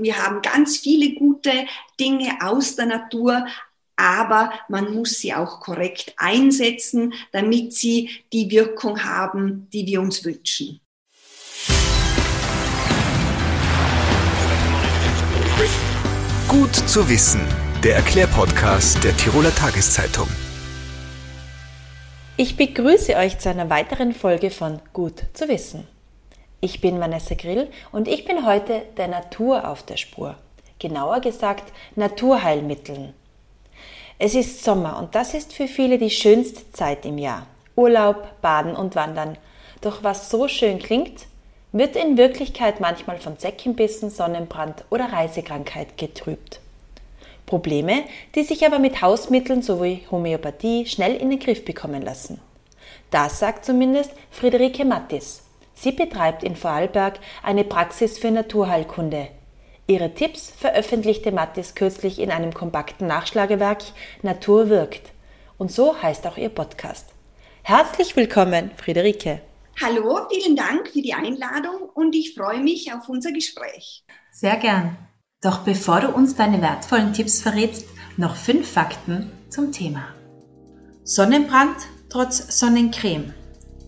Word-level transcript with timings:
Wir 0.00 0.18
haben 0.18 0.42
ganz 0.42 0.78
viele 0.78 1.14
gute 1.14 1.52
Dinge 2.00 2.38
aus 2.40 2.74
der 2.74 2.86
Natur, 2.86 3.46
aber 3.94 4.52
man 4.68 4.92
muss 4.92 5.20
sie 5.20 5.32
auch 5.32 5.60
korrekt 5.60 6.14
einsetzen, 6.16 7.14
damit 7.30 7.74
sie 7.74 8.10
die 8.32 8.50
Wirkung 8.50 9.04
haben, 9.04 9.68
die 9.72 9.86
wir 9.86 10.00
uns 10.00 10.24
wünschen. 10.24 10.80
Gut 16.48 16.74
zu 16.74 17.08
wissen, 17.08 17.40
der 17.84 17.94
Erklärpodcast 17.94 19.04
der 19.04 19.16
Tiroler 19.16 19.54
Tageszeitung. 19.54 20.26
Ich 22.36 22.56
begrüße 22.56 23.14
euch 23.14 23.38
zu 23.38 23.48
einer 23.48 23.70
weiteren 23.70 24.12
Folge 24.12 24.50
von 24.50 24.80
Gut 24.92 25.22
zu 25.34 25.46
wissen. 25.46 25.93
Ich 26.64 26.80
bin 26.80 26.98
Vanessa 26.98 27.34
Grill 27.34 27.68
und 27.92 28.08
ich 28.08 28.24
bin 28.24 28.46
heute 28.46 28.84
der 28.96 29.06
Natur 29.06 29.68
auf 29.68 29.82
der 29.82 29.98
Spur. 29.98 30.36
Genauer 30.78 31.20
gesagt 31.20 31.70
Naturheilmitteln. 31.94 33.12
Es 34.18 34.34
ist 34.34 34.64
Sommer 34.64 34.98
und 34.98 35.14
das 35.14 35.34
ist 35.34 35.52
für 35.52 35.68
viele 35.68 35.98
die 35.98 36.08
schönste 36.08 36.72
Zeit 36.72 37.04
im 37.04 37.18
Jahr. 37.18 37.46
Urlaub, 37.76 38.40
Baden 38.40 38.74
und 38.74 38.94
Wandern. 38.94 39.36
Doch 39.82 40.02
was 40.04 40.30
so 40.30 40.48
schön 40.48 40.78
klingt, 40.78 41.26
wird 41.72 41.96
in 41.96 42.16
Wirklichkeit 42.16 42.80
manchmal 42.80 43.18
von 43.18 43.36
Säckenbissen, 43.36 44.08
Sonnenbrand 44.08 44.86
oder 44.88 45.12
Reisekrankheit 45.12 45.98
getrübt. 45.98 46.60
Probleme, 47.44 48.04
die 48.36 48.42
sich 48.42 48.64
aber 48.64 48.78
mit 48.78 49.02
Hausmitteln 49.02 49.60
sowie 49.60 50.06
Homöopathie 50.10 50.86
schnell 50.86 51.14
in 51.14 51.28
den 51.28 51.40
Griff 51.40 51.62
bekommen 51.62 52.00
lassen. 52.00 52.40
Das 53.10 53.38
sagt 53.38 53.66
zumindest 53.66 54.12
Friederike 54.30 54.86
Mattis. 54.86 55.43
Sie 55.74 55.92
betreibt 55.92 56.42
in 56.42 56.56
Vorarlberg 56.56 57.18
eine 57.42 57.64
Praxis 57.64 58.18
für 58.18 58.30
Naturheilkunde, 58.30 59.28
Ihre 59.86 60.14
Tipps 60.14 60.50
veröffentlichte 60.50 61.30
Mattis 61.30 61.74
kürzlich 61.74 62.18
in 62.18 62.30
einem 62.30 62.54
kompakten 62.54 63.06
Nachschlagewerk 63.06 63.82
Natur 64.22 64.70
wirkt. 64.70 65.12
Und 65.58 65.70
so 65.70 66.00
heißt 66.00 66.26
auch 66.26 66.38
ihr 66.38 66.48
Podcast. 66.48 67.08
Herzlich 67.62 68.16
willkommen, 68.16 68.70
Friederike. 68.76 69.42
Hallo, 69.82 70.20
vielen 70.30 70.56
Dank 70.56 70.88
für 70.88 71.02
die 71.02 71.12
Einladung 71.12 71.90
und 71.94 72.14
ich 72.14 72.34
freue 72.34 72.60
mich 72.60 72.94
auf 72.94 73.08
unser 73.10 73.32
Gespräch. 73.32 74.04
Sehr 74.32 74.56
gern. 74.56 74.96
Doch 75.42 75.58
bevor 75.58 76.00
du 76.00 76.08
uns 76.08 76.34
deine 76.34 76.62
wertvollen 76.62 77.12
Tipps 77.12 77.42
verrätst, 77.42 77.86
noch 78.16 78.36
fünf 78.36 78.70
Fakten 78.70 79.32
zum 79.50 79.70
Thema. 79.70 80.06
Sonnenbrand 81.02 81.76
trotz 82.08 82.58
Sonnencreme. 82.58 83.34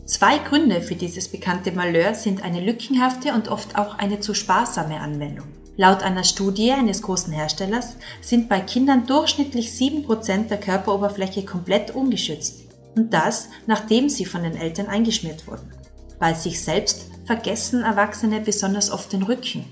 Zwei 0.06 0.38
Gründe 0.38 0.82
für 0.82 0.94
dieses 0.94 1.26
bekannte 1.26 1.72
Malheur 1.72 2.14
sind 2.14 2.44
eine 2.44 2.60
lückenhafte 2.60 3.32
und 3.32 3.48
oft 3.48 3.76
auch 3.76 3.98
eine 3.98 4.20
zu 4.20 4.34
sparsame 4.34 5.00
Anwendung. 5.00 5.48
Laut 5.76 6.04
einer 6.04 6.22
Studie 6.22 6.70
eines 6.70 7.02
großen 7.02 7.32
Herstellers 7.32 7.96
sind 8.20 8.48
bei 8.48 8.60
Kindern 8.60 9.06
durchschnittlich 9.06 9.70
7% 9.70 10.46
der 10.46 10.60
Körperoberfläche 10.60 11.44
komplett 11.44 11.90
ungeschützt. 11.94 12.66
Und 12.94 13.12
das, 13.12 13.48
nachdem 13.66 14.08
sie 14.08 14.24
von 14.24 14.44
den 14.44 14.56
Eltern 14.56 14.86
eingeschmiert 14.86 15.48
wurden. 15.48 15.72
Bei 16.20 16.34
sich 16.34 16.62
selbst 16.62 17.10
vergessen 17.26 17.82
Erwachsene 17.82 18.40
besonders 18.40 18.92
oft 18.92 19.12
den 19.12 19.24
Rücken. 19.24 19.64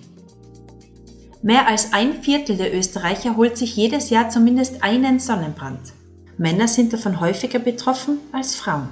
Mehr 1.42 1.68
als 1.68 1.92
ein 1.92 2.22
Viertel 2.22 2.56
der 2.56 2.74
Österreicher 2.74 3.36
holt 3.36 3.56
sich 3.56 3.76
jedes 3.76 4.10
Jahr 4.10 4.30
zumindest 4.30 4.82
einen 4.82 5.20
Sonnenbrand. 5.20 5.92
Männer 6.38 6.66
sind 6.66 6.92
davon 6.92 7.20
häufiger 7.20 7.60
betroffen 7.60 8.18
als 8.32 8.56
Frauen. 8.56 8.88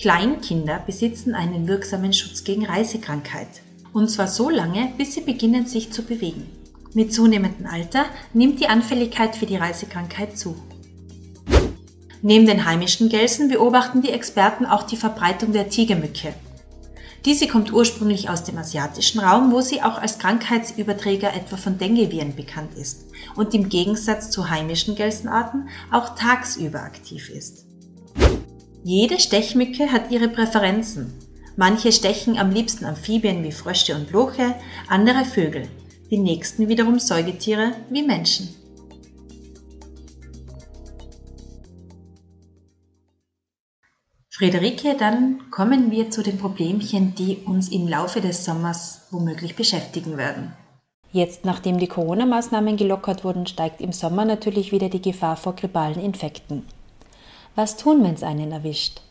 Kleinkinder 0.00 0.78
besitzen 0.86 1.34
einen 1.34 1.68
wirksamen 1.68 2.14
Schutz 2.14 2.42
gegen 2.42 2.64
Reisekrankheit. 2.64 3.48
Und 3.92 4.08
zwar 4.10 4.28
so 4.28 4.48
lange, 4.48 4.90
bis 4.96 5.12
sie 5.12 5.20
beginnen 5.20 5.66
sich 5.66 5.92
zu 5.92 6.02
bewegen. 6.02 6.46
Mit 6.94 7.12
zunehmendem 7.12 7.66
Alter 7.66 8.06
nimmt 8.32 8.60
die 8.60 8.68
Anfälligkeit 8.68 9.36
für 9.36 9.44
die 9.44 9.56
Reisekrankheit 9.56 10.38
zu. 10.38 10.56
Neben 12.22 12.46
den 12.46 12.64
heimischen 12.64 13.10
Gelsen 13.10 13.50
beobachten 13.50 14.00
die 14.00 14.08
Experten 14.08 14.64
auch 14.64 14.84
die 14.84 14.96
Verbreitung 14.96 15.52
der 15.52 15.68
Tigermücke. 15.68 16.32
Diese 17.26 17.46
kommt 17.46 17.70
ursprünglich 17.70 18.30
aus 18.30 18.42
dem 18.44 18.56
asiatischen 18.56 19.20
Raum, 19.20 19.52
wo 19.52 19.60
sie 19.60 19.82
auch 19.82 19.98
als 19.98 20.18
Krankheitsüberträger 20.18 21.34
etwa 21.34 21.58
von 21.58 21.76
Dengueviren 21.76 22.34
bekannt 22.34 22.74
ist 22.74 23.04
und 23.36 23.52
im 23.52 23.68
Gegensatz 23.68 24.30
zu 24.30 24.48
heimischen 24.48 24.94
Gelsenarten 24.94 25.68
auch 25.90 26.14
tagsüber 26.14 26.82
aktiv 26.82 27.28
ist. 27.28 27.69
Jede 28.82 29.18
Stechmücke 29.18 29.92
hat 29.92 30.10
ihre 30.10 30.28
Präferenzen 30.28 31.12
Manche 31.60 31.92
stechen 31.92 32.38
am 32.38 32.50
liebsten 32.52 32.86
Amphibien 32.86 33.44
wie 33.44 33.52
Frösche 33.52 33.94
und 33.94 34.10
Loche, 34.12 34.54
andere 34.88 35.26
Vögel, 35.26 35.68
die 36.10 36.16
nächsten 36.16 36.68
wiederum 36.68 36.98
Säugetiere 36.98 37.72
wie 37.90 38.02
Menschen. 38.02 38.48
Friederike, 44.30 44.96
dann 44.98 45.50
kommen 45.50 45.90
wir 45.90 46.10
zu 46.10 46.22
den 46.22 46.38
Problemchen, 46.38 47.14
die 47.14 47.42
uns 47.44 47.68
im 47.68 47.86
Laufe 47.86 48.22
des 48.22 48.46
Sommers 48.46 49.08
womöglich 49.10 49.54
beschäftigen 49.54 50.16
werden. 50.16 50.54
Jetzt, 51.12 51.44
nachdem 51.44 51.78
die 51.78 51.88
Corona-Maßnahmen 51.88 52.78
gelockert 52.78 53.22
wurden, 53.22 53.46
steigt 53.46 53.82
im 53.82 53.92
Sommer 53.92 54.24
natürlich 54.24 54.72
wieder 54.72 54.88
die 54.88 55.02
Gefahr 55.02 55.36
vor 55.36 55.56
grippalen 55.56 56.00
Infekten. 56.00 56.64
Was 57.60 57.76
tun, 57.76 58.02
wenn 58.02 58.14
es 58.14 58.22
einen 58.22 58.52
erwischt? 58.52 59.02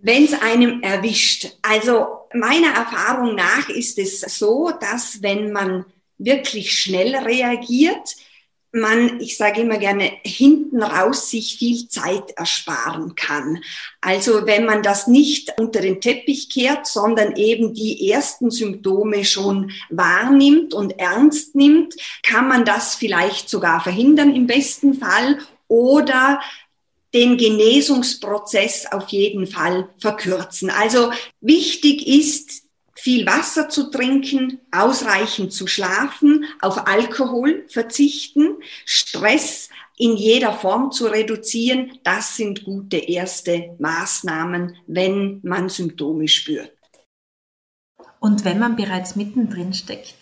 wenn 0.00 0.24
es 0.24 0.32
einem 0.34 0.82
erwischt. 0.82 1.56
Also 1.62 2.06
meiner 2.32 2.68
Erfahrung 2.68 3.34
nach 3.34 3.68
ist 3.68 3.98
es 3.98 4.20
so, 4.20 4.70
dass 4.80 5.22
wenn 5.22 5.52
man 5.52 5.84
wirklich 6.18 6.78
schnell 6.78 7.16
reagiert, 7.16 8.16
man, 8.70 9.18
ich 9.20 9.38
sage 9.38 9.62
immer 9.62 9.78
gerne, 9.78 10.12
hinten 10.22 10.82
raus 10.82 11.30
sich 11.30 11.56
viel 11.58 11.88
Zeit 11.88 12.32
ersparen 12.36 13.14
kann. 13.14 13.64
Also 14.02 14.46
wenn 14.46 14.66
man 14.66 14.82
das 14.82 15.06
nicht 15.06 15.54
unter 15.58 15.80
den 15.80 16.02
Teppich 16.02 16.50
kehrt, 16.50 16.86
sondern 16.86 17.34
eben 17.36 17.72
die 17.72 18.10
ersten 18.10 18.50
Symptome 18.50 19.24
schon 19.24 19.72
wahrnimmt 19.88 20.74
und 20.74 20.98
ernst 20.98 21.54
nimmt, 21.54 21.94
kann 22.22 22.46
man 22.46 22.66
das 22.66 22.94
vielleicht 22.94 23.48
sogar 23.48 23.80
verhindern 23.80 24.36
im 24.36 24.46
besten 24.46 24.94
Fall 24.94 25.38
oder 25.66 26.40
den 27.14 27.36
Genesungsprozess 27.36 28.86
auf 28.92 29.08
jeden 29.08 29.46
Fall 29.46 29.88
verkürzen. 29.98 30.70
Also 30.70 31.12
wichtig 31.40 32.06
ist, 32.06 32.64
viel 32.94 33.26
Wasser 33.26 33.68
zu 33.68 33.90
trinken, 33.90 34.60
ausreichend 34.72 35.52
zu 35.52 35.66
schlafen, 35.66 36.44
auf 36.60 36.86
Alkohol 36.86 37.64
verzichten, 37.68 38.56
Stress 38.84 39.68
in 39.96 40.16
jeder 40.16 40.52
Form 40.52 40.90
zu 40.90 41.06
reduzieren. 41.06 41.98
Das 42.02 42.36
sind 42.36 42.64
gute 42.64 42.96
erste 42.96 43.76
Maßnahmen, 43.78 44.76
wenn 44.86 45.40
man 45.42 45.68
Symptome 45.68 46.28
spürt. 46.28 46.72
Und 48.20 48.44
wenn 48.44 48.58
man 48.58 48.74
bereits 48.74 49.14
mittendrin 49.14 49.72
steckt? 49.72 50.17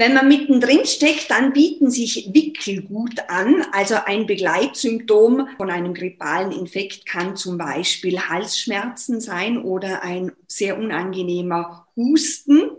Wenn 0.00 0.14
man 0.14 0.28
mittendrin 0.28 0.86
steckt, 0.86 1.28
dann 1.28 1.52
bieten 1.52 1.90
sich 1.90 2.30
Wickel 2.32 2.82
gut 2.82 3.18
an. 3.26 3.66
Also 3.72 3.96
ein 4.06 4.26
Begleitsymptom 4.26 5.48
von 5.56 5.70
einem 5.70 5.92
grippalen 5.92 6.52
Infekt 6.52 7.04
kann 7.04 7.34
zum 7.34 7.58
Beispiel 7.58 8.20
Halsschmerzen 8.20 9.20
sein 9.20 9.60
oder 9.60 10.04
ein 10.04 10.30
sehr 10.46 10.78
unangenehmer 10.78 11.88
Husten. 11.96 12.70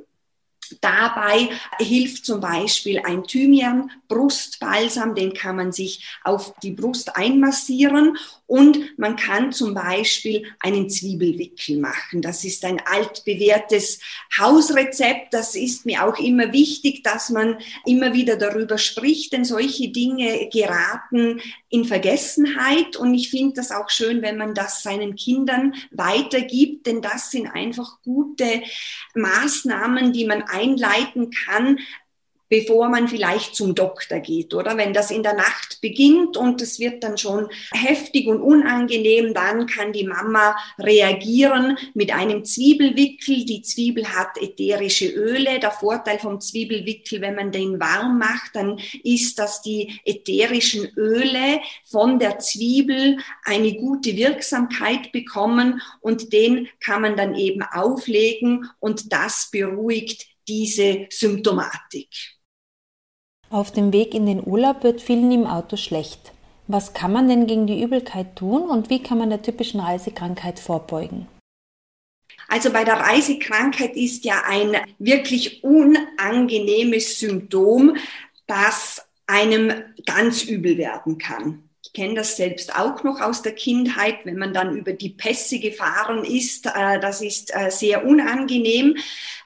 Dabei 0.82 1.50
hilft 1.80 2.26
zum 2.26 2.40
Beispiel 2.40 3.00
ein 3.00 3.24
Thymian-Brustbalsam, 3.24 5.14
den 5.14 5.34
kann 5.34 5.58
man 5.58 5.72
sich 5.72 6.18
auf 6.24 6.54
die 6.64 6.72
Brust 6.72 7.16
einmassieren 7.18 8.18
und 8.48 8.98
man 8.98 9.16
kann 9.16 9.52
zum 9.52 9.74
Beispiel 9.74 10.44
einen 10.60 10.90
Zwiebelwickel 10.90 11.78
machen. 11.78 12.22
Das 12.22 12.44
ist 12.46 12.66
ein 12.66 12.80
altbewährtes 12.80 14.00
Hausrezept. 14.40 15.34
Das 15.34 15.56
ist 15.56 15.86
mir 15.86 16.04
auch 16.04 16.18
immer 16.18 16.52
wichtig, 16.52 17.04
dass 17.04 17.30
man 17.30 17.58
immer 17.86 18.14
wieder 18.14 18.38
darüber 18.38 18.78
spricht, 18.78 19.34
denn 19.34 19.46
solche 19.46 19.90
Dinge 19.90 20.50
geraten 20.52 21.42
in 21.70 21.86
Vergessenheit. 21.86 22.98
Und 22.98 23.14
ich 23.14 23.30
finde 23.30 23.56
das 23.56 23.72
auch 23.72 23.90
schön, 23.90 24.22
wenn 24.22 24.38
man 24.38 24.54
das 24.54 24.84
seinen 24.84 25.16
Kindern 25.16 25.76
weitergibt, 25.92 26.88
denn 26.88 27.02
das 27.02 27.32
sind 27.32 27.48
einfach 27.48 28.02
gute 28.02 28.62
Maßnahmen, 29.16 30.14
die 30.14 30.26
man 30.26 30.44
einleiten 30.44 31.30
kann, 31.32 31.80
bevor 32.50 32.90
man 32.90 33.08
vielleicht 33.08 33.56
zum 33.56 33.76
Doktor 33.76 34.20
geht, 34.20 34.54
oder? 34.54 34.76
Wenn 34.76 34.94
das 34.94 35.12
in 35.12 35.24
der 35.24 35.36
Nacht 35.36 35.80
beginnt 35.82 36.36
und 36.36 36.62
es 36.62 36.80
wird 36.80 37.04
dann 37.04 37.18
schon 37.18 37.48
heftig 37.72 38.28
und 38.28 38.42
unangenehm, 38.42 39.34
dann 39.34 39.68
kann 39.68 39.94
die 39.94 40.06
Mama 40.06 40.56
reagieren 40.80 41.78
mit 41.94 42.14
einem 42.14 42.44
Zwiebelwickel. 42.44 43.46
Die 43.46 43.62
Zwiebel 43.62 44.08
hat 44.08 44.38
ätherische 44.42 45.08
Öle. 45.08 45.60
Der 45.60 45.72
Vorteil 45.72 46.20
vom 46.20 46.42
Zwiebelwickel, 46.42 47.22
wenn 47.22 47.36
man 47.36 47.52
den 47.52 47.80
warm 47.80 48.18
macht, 48.18 48.56
dann 48.56 48.80
ist, 49.04 49.38
dass 49.38 49.62
die 49.62 50.00
ätherischen 50.04 50.90
Öle 50.98 51.62
von 51.86 52.20
der 52.20 52.40
Zwiebel 52.40 53.18
eine 53.44 53.74
gute 53.76 54.16
Wirksamkeit 54.16 55.12
bekommen 55.12 55.82
und 56.02 56.34
den 56.34 56.68
kann 56.80 57.02
man 57.02 57.16
dann 57.16 57.36
eben 57.36 57.62
auflegen 57.62 58.70
und 58.80 59.14
das 59.14 59.50
beruhigt 59.52 60.26
diese 60.48 61.06
Symptomatik. 61.10 62.39
Auf 63.52 63.72
dem 63.72 63.92
Weg 63.94 64.14
in 64.14 64.28
den 64.28 64.46
Urlaub 64.46 64.84
wird 64.84 65.02
vielen 65.02 65.32
im 65.32 65.48
Auto 65.48 65.76
schlecht. 65.76 66.34
Was 66.68 66.94
kann 66.94 67.12
man 67.12 67.28
denn 67.28 67.48
gegen 67.48 67.66
die 67.66 67.82
Übelkeit 67.82 68.36
tun 68.36 68.70
und 68.70 68.92
wie 68.92 69.02
kann 69.02 69.18
man 69.18 69.32
der 69.32 69.42
typischen 69.42 69.80
Reisekrankheit 69.80 70.60
vorbeugen? 70.60 71.28
Also 72.48 72.72
bei 72.72 72.84
der 72.84 73.00
Reisekrankheit 73.00 73.96
ist 73.96 74.24
ja 74.24 74.44
ein 74.46 74.78
wirklich 75.00 75.64
unangenehmes 75.64 77.20
Symptom, 77.20 77.98
das 78.46 79.04
einem 79.26 79.74
ganz 80.06 80.44
übel 80.44 80.78
werden 80.78 81.18
kann. 81.18 81.64
Ich 81.84 81.94
kenne 81.94 82.16
das 82.16 82.38
selbst 82.38 82.76
auch 82.76 83.04
noch 83.04 83.20
aus 83.20 83.42
der 83.42 83.54
Kindheit, 83.54 84.18
wenn 84.26 84.38
man 84.38 84.54
dann 84.54 84.78
über 84.78 84.94
die 84.94 85.10
Pässe 85.10 85.60
gefahren 85.60 86.24
ist. 86.24 86.68
Äh, 86.68 87.00
das 87.00 87.22
ist 87.22 87.52
äh, 87.56 87.72
sehr 87.72 88.06
unangenehm. 88.06 88.96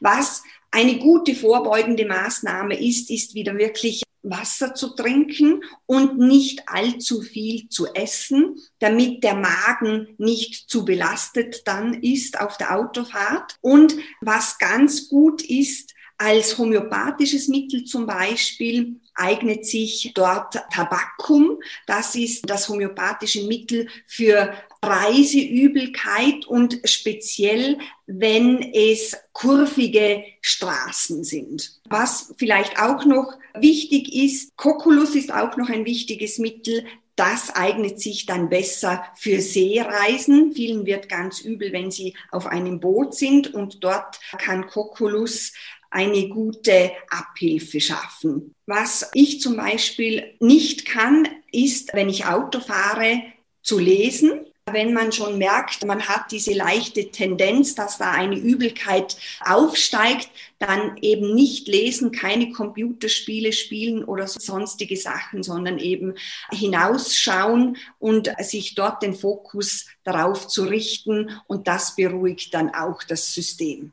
Was 0.02 0.44
eine 0.74 0.98
gute 0.98 1.36
vorbeugende 1.36 2.06
Maßnahme 2.08 2.80
ist, 2.80 3.12
ist 3.12 3.36
wieder 3.36 3.56
wirklich 3.58 4.02
Wasser 4.24 4.74
zu 4.74 4.96
trinken 4.96 5.64
und 5.86 6.18
nicht 6.18 6.64
allzu 6.68 7.22
viel 7.22 7.70
zu 7.70 7.94
essen, 7.94 8.56
damit 8.80 9.24
der 9.24 9.36
Magen 9.36 10.16
nicht 10.18 10.70
zu 10.70 10.84
belastet 10.84 11.68
dann 11.68 11.94
ist 12.02 12.40
auf 12.40 12.58
der 12.58 12.76
Autofahrt. 12.76 13.58
Und 13.62 13.96
was 14.22 14.58
ganz 14.58 15.10
gut 15.10 15.44
ist, 15.44 15.94
als 16.24 16.58
homöopathisches 16.58 17.50
Mittel 17.50 17.84
zum 17.84 18.06
Beispiel 18.06 18.96
eignet 19.14 19.66
sich 19.66 20.14
dort 20.16 20.56
Tabakum. 20.72 21.60
Das 21.86 22.16
ist 22.16 22.50
das 22.50 22.70
homöopathische 22.70 23.44
Mittel 23.44 23.90
für 24.08 24.54
Reiseübelkeit 24.82 26.46
und 26.46 26.80
speziell, 26.86 27.78
wenn 28.08 28.72
es 28.74 29.18
kurvige 29.34 30.24
Straßen 30.40 31.26
sind. 31.26 31.82
Was 31.90 32.34
vielleicht 32.38 32.80
auch 32.80 33.04
noch 33.04 33.34
wichtig 33.60 34.16
ist, 34.16 34.56
Kokulus 34.56 35.16
ist 35.16 35.34
auch 35.34 35.58
noch 35.58 35.70
ein 35.70 35.86
wichtiges 35.86 36.38
Mittel, 36.40 36.86
das 37.16 37.56
eignet 37.56 38.00
sich 38.00 38.26
dann 38.26 38.50
besser 38.50 39.04
für 39.16 39.40
Seereisen. 39.40 40.54
Vielen 40.54 40.86
wird 40.86 41.10
ganz 41.10 41.42
übel, 41.42 41.72
wenn 41.72 41.92
sie 41.92 42.16
auf 42.32 42.48
einem 42.48 42.80
Boot 42.80 43.14
sind 43.14 43.54
und 43.54 43.84
dort 43.84 44.20
kann 44.40 44.66
Kokulus 44.66 45.54
eine 45.94 46.28
gute 46.28 46.92
Abhilfe 47.10 47.80
schaffen. 47.80 48.56
Was 48.66 49.10
ich 49.14 49.40
zum 49.40 49.56
Beispiel 49.56 50.36
nicht 50.40 50.86
kann, 50.86 51.28
ist, 51.52 51.94
wenn 51.94 52.10
ich 52.10 52.26
Auto 52.26 52.60
fahre, 52.60 53.22
zu 53.62 53.78
lesen. 53.78 54.46
Wenn 54.66 54.94
man 54.94 55.12
schon 55.12 55.38
merkt, 55.38 55.86
man 55.86 56.08
hat 56.08 56.32
diese 56.32 56.54
leichte 56.54 57.12
Tendenz, 57.12 57.76
dass 57.76 57.98
da 57.98 58.12
eine 58.12 58.38
Übelkeit 58.38 59.18
aufsteigt, 59.42 60.30
dann 60.58 60.98
eben 61.02 61.36
nicht 61.36 61.68
lesen, 61.68 62.12
keine 62.12 62.52
Computerspiele 62.52 63.52
spielen 63.52 64.04
oder 64.06 64.26
sonstige 64.26 64.98
Sachen, 64.98 65.44
sondern 65.44 65.80
eben 65.80 66.16
hinausschauen 66.50 67.78
und 68.00 68.32
sich 68.40 68.74
dort 68.74 69.04
den 69.04 69.14
Fokus 69.14 69.86
darauf 70.04 70.48
zu 70.48 70.64
richten 70.64 71.30
und 71.46 71.68
das 71.68 71.96
beruhigt 71.96 72.54
dann 72.54 72.74
auch 72.74 73.04
das 73.04 73.34
System. 73.34 73.92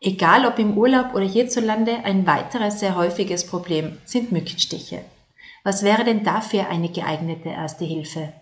Egal 0.00 0.46
ob 0.46 0.58
im 0.58 0.76
Urlaub 0.76 1.14
oder 1.14 1.24
hierzulande, 1.24 2.04
ein 2.04 2.26
weiteres 2.26 2.80
sehr 2.80 2.96
häufiges 2.96 3.46
Problem 3.46 3.98
sind 4.04 4.30
Mückenstiche. 4.30 5.04
Was 5.64 5.82
wäre 5.82 6.04
denn 6.04 6.22
dafür 6.22 6.68
eine 6.68 6.90
geeignete 6.90 7.48
erste 7.48 7.84
Hilfe? 7.84 8.32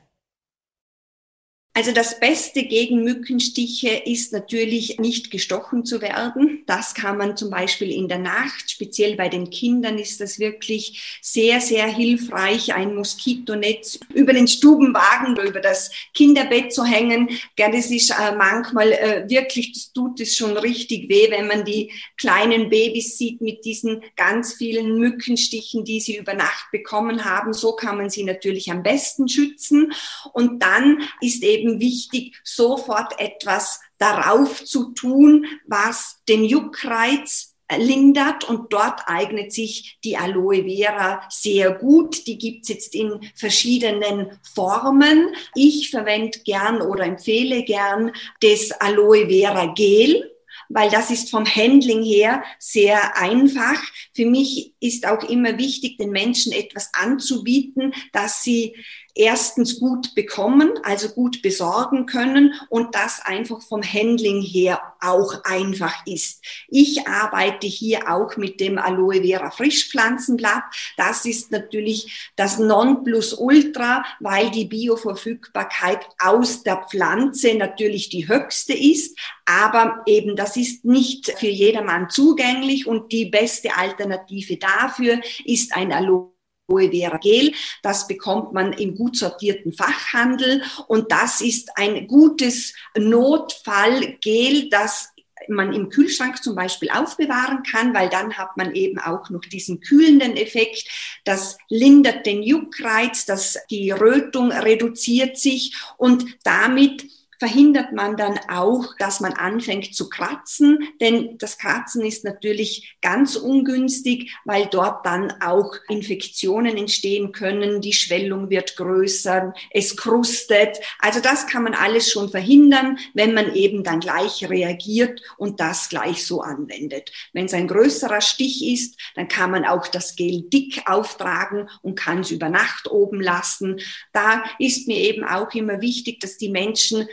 Also 1.76 1.90
das 1.90 2.20
Beste 2.20 2.62
gegen 2.62 3.02
Mückenstiche 3.02 3.88
ist 4.04 4.32
natürlich 4.32 5.00
nicht 5.00 5.32
gestochen 5.32 5.84
zu 5.84 6.00
werden. 6.00 6.62
Das 6.66 6.94
kann 6.94 7.18
man 7.18 7.36
zum 7.36 7.50
Beispiel 7.50 7.90
in 7.90 8.06
der 8.06 8.20
Nacht, 8.20 8.70
speziell 8.70 9.16
bei 9.16 9.28
den 9.28 9.50
Kindern 9.50 9.98
ist 9.98 10.20
das 10.20 10.38
wirklich 10.38 11.18
sehr, 11.20 11.60
sehr 11.60 11.88
hilfreich, 11.88 12.72
ein 12.74 12.94
Moskitonetz 12.94 13.98
über 14.14 14.32
den 14.32 14.46
Stubenwagen 14.46 15.32
oder 15.32 15.48
über 15.48 15.58
das 15.58 15.90
Kinderbett 16.14 16.72
zu 16.72 16.84
hängen. 16.84 17.28
Ja, 17.58 17.68
das 17.68 17.90
ist 17.90 18.10
äh, 18.10 18.36
manchmal 18.36 18.92
äh, 18.92 19.28
wirklich, 19.28 19.72
das 19.72 19.92
tut 19.92 20.20
es 20.20 20.36
schon 20.36 20.56
richtig 20.56 21.08
weh, 21.08 21.28
wenn 21.30 21.48
man 21.48 21.64
die 21.64 21.90
kleinen 22.16 22.70
Babys 22.70 23.18
sieht 23.18 23.40
mit 23.40 23.64
diesen 23.64 24.00
ganz 24.14 24.54
vielen 24.54 24.96
Mückenstichen, 24.96 25.84
die 25.84 26.00
sie 26.00 26.18
über 26.18 26.34
Nacht 26.34 26.70
bekommen 26.70 27.24
haben. 27.24 27.52
So 27.52 27.74
kann 27.74 27.96
man 27.96 28.10
sie 28.10 28.22
natürlich 28.22 28.70
am 28.70 28.84
besten 28.84 29.28
schützen. 29.28 29.92
Und 30.32 30.62
dann 30.62 31.02
ist 31.20 31.42
eben 31.42 31.63
eben 31.64 31.80
wichtig, 31.80 32.40
sofort 32.44 33.18
etwas 33.18 33.80
darauf 33.98 34.64
zu 34.64 34.92
tun, 34.92 35.46
was 35.66 36.18
den 36.28 36.44
Juckreiz 36.44 37.54
lindert 37.76 38.44
und 38.44 38.72
dort 38.72 39.00
eignet 39.06 39.52
sich 39.52 39.98
die 40.04 40.16
Aloe 40.16 40.64
Vera 40.64 41.22
sehr 41.30 41.72
gut. 41.72 42.26
Die 42.26 42.36
gibt's 42.36 42.68
jetzt 42.68 42.94
in 42.94 43.20
verschiedenen 43.34 44.38
Formen. 44.54 45.34
Ich 45.54 45.90
verwende 45.90 46.38
gern 46.40 46.82
oder 46.82 47.04
empfehle 47.04 47.64
gern 47.64 48.12
das 48.40 48.70
Aloe 48.72 49.26
Vera 49.28 49.72
Gel 49.74 50.30
weil 50.68 50.90
das 50.90 51.10
ist 51.10 51.30
vom 51.30 51.44
Handling 51.44 52.02
her 52.02 52.42
sehr 52.58 53.16
einfach. 53.16 53.80
Für 54.14 54.26
mich 54.26 54.72
ist 54.80 55.06
auch 55.06 55.22
immer 55.28 55.58
wichtig, 55.58 55.98
den 55.98 56.10
Menschen 56.10 56.52
etwas 56.52 56.90
anzubieten, 56.94 57.92
dass 58.12 58.42
sie 58.42 58.74
erstens 59.14 59.78
gut 59.78 60.14
bekommen, 60.14 60.72
also 60.82 61.08
gut 61.08 61.42
besorgen 61.42 62.06
können 62.06 62.54
und 62.68 62.94
das 62.94 63.20
einfach 63.24 63.62
vom 63.62 63.82
Handling 63.82 64.42
her 64.42 64.80
auch 65.00 65.44
einfach 65.44 65.94
ist. 66.06 66.44
Ich 66.68 67.06
arbeite 67.06 67.66
hier 67.66 68.10
auch 68.10 68.36
mit 68.36 68.60
dem 68.60 68.78
Aloe 68.78 69.22
Vera 69.22 69.50
Frischpflanzenblatt. 69.50 70.64
Das 70.96 71.24
ist 71.24 71.52
natürlich 71.52 72.32
das 72.36 72.58
Nonplusultra, 72.58 74.04
weil 74.20 74.50
die 74.50 74.64
Bioverfügbarkeit 74.64 76.00
aus 76.18 76.62
der 76.62 76.86
Pflanze 76.90 77.54
natürlich 77.54 78.08
die 78.08 78.28
höchste 78.28 78.72
ist. 78.72 79.18
Aber 79.44 80.02
eben 80.06 80.36
das 80.36 80.56
ist 80.56 80.84
nicht 80.84 81.30
für 81.38 81.46
jedermann 81.46 82.08
zugänglich 82.10 82.86
und 82.86 83.12
die 83.12 83.26
beste 83.26 83.76
Alternative 83.76 84.56
dafür 84.56 85.20
ist 85.44 85.76
ein 85.76 85.92
Aloe 85.92 86.33
Aloe 86.68 86.90
Vera 86.90 87.18
Gel. 87.18 87.52
Das 87.82 88.06
bekommt 88.06 88.52
man 88.52 88.72
im 88.72 88.94
gut 88.94 89.16
sortierten 89.16 89.72
Fachhandel 89.72 90.62
und 90.88 91.10
das 91.12 91.40
ist 91.40 91.70
ein 91.76 92.06
gutes 92.06 92.74
Notfallgel, 92.96 94.68
das 94.70 95.10
man 95.48 95.74
im 95.74 95.90
Kühlschrank 95.90 96.42
zum 96.42 96.54
Beispiel 96.54 96.88
aufbewahren 96.90 97.62
kann, 97.64 97.92
weil 97.92 98.08
dann 98.08 98.38
hat 98.38 98.56
man 98.56 98.74
eben 98.74 98.98
auch 98.98 99.28
noch 99.28 99.42
diesen 99.42 99.80
kühlenden 99.80 100.36
Effekt. 100.36 100.88
Das 101.24 101.58
lindert 101.68 102.24
den 102.24 102.42
Juckreiz, 102.42 103.26
das, 103.26 103.58
die 103.70 103.90
Rötung 103.90 104.52
reduziert 104.52 105.36
sich 105.38 105.76
und 105.98 106.24
damit 106.44 107.04
verhindert 107.44 107.92
man 107.92 108.16
dann 108.16 108.40
auch, 108.48 108.96
dass 108.98 109.20
man 109.20 109.34
anfängt 109.34 109.94
zu 109.94 110.08
kratzen, 110.08 110.88
denn 111.02 111.36
das 111.36 111.58
Kratzen 111.58 112.00
ist 112.00 112.24
natürlich 112.24 112.96
ganz 113.02 113.36
ungünstig, 113.36 114.34
weil 114.46 114.64
dort 114.70 115.04
dann 115.04 115.30
auch 115.42 115.74
Infektionen 115.90 116.78
entstehen 116.78 117.32
können, 117.32 117.82
die 117.82 117.92
Schwellung 117.92 118.48
wird 118.48 118.76
größer, 118.76 119.52
es 119.72 119.94
krustet. 119.94 120.78
Also 121.00 121.20
das 121.20 121.46
kann 121.46 121.64
man 121.64 121.74
alles 121.74 122.10
schon 122.10 122.30
verhindern, 122.30 122.98
wenn 123.12 123.34
man 123.34 123.54
eben 123.54 123.84
dann 123.84 124.00
gleich 124.00 124.48
reagiert 124.48 125.20
und 125.36 125.60
das 125.60 125.90
gleich 125.90 126.24
so 126.24 126.40
anwendet. 126.40 127.12
Wenn 127.34 127.44
es 127.44 127.52
ein 127.52 127.68
größerer 127.68 128.22
Stich 128.22 128.66
ist, 128.66 128.98
dann 129.16 129.28
kann 129.28 129.50
man 129.50 129.66
auch 129.66 129.86
das 129.86 130.16
Gel 130.16 130.44
dick 130.48 130.80
auftragen 130.86 131.68
und 131.82 131.96
kann 131.96 132.20
es 132.20 132.30
über 132.30 132.48
Nacht 132.48 132.90
oben 132.90 133.20
lassen. 133.20 133.80
Da 134.14 134.44
ist 134.58 134.88
mir 134.88 134.96
eben 134.96 135.24
auch 135.24 135.52
immer 135.52 135.82
wichtig, 135.82 136.20
dass 136.20 136.38
die 136.38 136.48
Menschen 136.48 137.06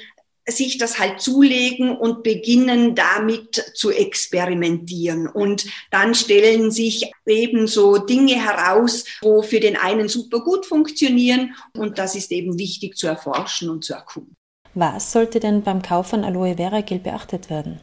sich 0.51 0.77
das 0.77 0.99
halt 0.99 1.21
zulegen 1.21 1.95
und 1.95 2.23
beginnen 2.23 2.95
damit 2.95 3.71
zu 3.73 3.91
experimentieren. 3.91 5.27
Und 5.27 5.65
dann 5.89 6.13
stellen 6.15 6.71
sich 6.71 7.11
eben 7.25 7.67
so 7.67 7.97
Dinge 7.97 8.35
heraus, 8.35 9.05
wo 9.21 9.41
für 9.41 9.59
den 9.59 9.77
einen 9.77 10.09
super 10.09 10.41
gut 10.41 10.65
funktionieren. 10.65 11.55
Und 11.77 11.97
das 11.97 12.15
ist 12.15 12.31
eben 12.31 12.57
wichtig 12.59 12.97
zu 12.97 13.07
erforschen 13.07 13.69
und 13.69 13.83
zu 13.83 13.93
erkunden. 13.93 14.35
Was 14.73 15.11
sollte 15.11 15.39
denn 15.39 15.63
beim 15.63 15.81
Kauf 15.81 16.07
von 16.07 16.23
Aloe 16.23 16.55
Vera 16.55 16.81
Gel 16.81 16.99
beachtet 16.99 17.49
werden? 17.49 17.81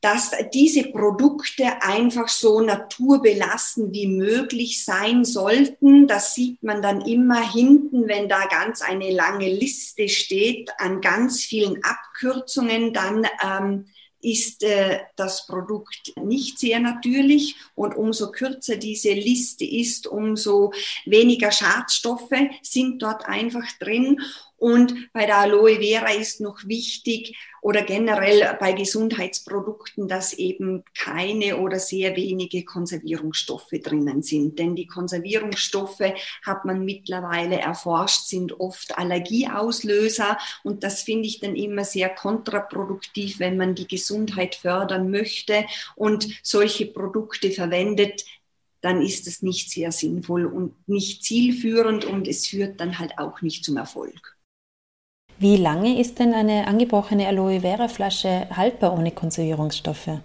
Dass 0.00 0.30
diese 0.54 0.84
Produkte 0.84 1.82
einfach 1.82 2.28
so 2.28 2.60
naturbelassen 2.60 3.92
wie 3.92 4.06
möglich 4.06 4.84
sein 4.84 5.24
sollten. 5.24 6.06
Das 6.06 6.34
sieht 6.34 6.62
man 6.62 6.82
dann 6.82 7.00
immer 7.00 7.50
hinten, 7.52 8.06
wenn 8.06 8.28
da 8.28 8.46
ganz 8.46 8.80
eine 8.80 9.10
lange 9.10 9.52
Liste 9.52 10.08
steht 10.08 10.70
an 10.78 11.00
ganz 11.00 11.42
vielen 11.42 11.82
Abkürzungen, 11.82 12.92
dann 12.92 13.26
ähm, 13.44 13.86
ist 14.20 14.62
äh, 14.62 15.00
das 15.16 15.46
Produkt 15.46 16.12
nicht 16.20 16.58
sehr 16.58 16.80
natürlich 16.80 17.56
und 17.74 17.96
umso 17.96 18.30
kürzer 18.30 18.76
diese 18.76 19.12
Liste 19.12 19.64
ist, 19.64 20.06
umso 20.06 20.72
weniger 21.06 21.52
Schadstoffe 21.52 22.30
sind 22.62 23.02
dort 23.02 23.26
einfach 23.26 23.66
drin 23.78 24.20
Und 24.58 25.12
bei 25.12 25.24
der 25.24 25.38
Aloe 25.38 25.76
Vera 25.76 26.10
ist 26.10 26.40
noch 26.40 26.66
wichtig 26.66 27.38
oder 27.62 27.82
generell 27.82 28.56
bei 28.58 28.72
Gesundheitsprodukten, 28.72 30.08
dass 30.08 30.32
eben 30.32 30.82
keine 30.96 31.58
oder 31.58 31.78
sehr 31.78 32.16
wenige 32.16 32.64
Konservierungsstoffe 32.64 33.70
drinnen 33.82 34.22
sind. 34.22 34.58
Denn 34.58 34.74
die 34.74 34.88
Konservierungsstoffe 34.88 36.12
hat 36.44 36.64
man 36.64 36.84
mittlerweile 36.84 37.60
erforscht, 37.60 38.26
sind 38.26 38.58
oft 38.58 38.98
Allergieauslöser. 38.98 40.38
Und 40.64 40.82
das 40.82 41.02
finde 41.02 41.28
ich 41.28 41.38
dann 41.38 41.54
immer 41.54 41.84
sehr 41.84 42.08
kontraproduktiv, 42.08 43.38
wenn 43.38 43.56
man 43.56 43.76
die 43.76 43.86
Gesundheit 43.86 44.56
fördern 44.56 45.10
möchte 45.10 45.66
und 45.94 46.28
solche 46.42 46.86
Produkte 46.86 47.52
verwendet, 47.52 48.24
dann 48.80 49.02
ist 49.02 49.26
es 49.28 49.42
nicht 49.42 49.70
sehr 49.70 49.92
sinnvoll 49.92 50.46
und 50.46 50.88
nicht 50.88 51.22
zielführend 51.24 52.04
und 52.04 52.26
es 52.26 52.46
führt 52.46 52.80
dann 52.80 52.98
halt 52.98 53.18
auch 53.18 53.42
nicht 53.42 53.64
zum 53.64 53.76
Erfolg. 53.76 54.37
Wie 55.40 55.56
lange 55.56 56.00
ist 56.00 56.18
denn 56.18 56.34
eine 56.34 56.66
angebrochene 56.66 57.28
Aloe 57.28 57.60
Vera 57.60 57.86
Flasche 57.86 58.48
haltbar 58.56 58.92
ohne 58.92 59.12
Konservierungsstoffe? 59.12 60.18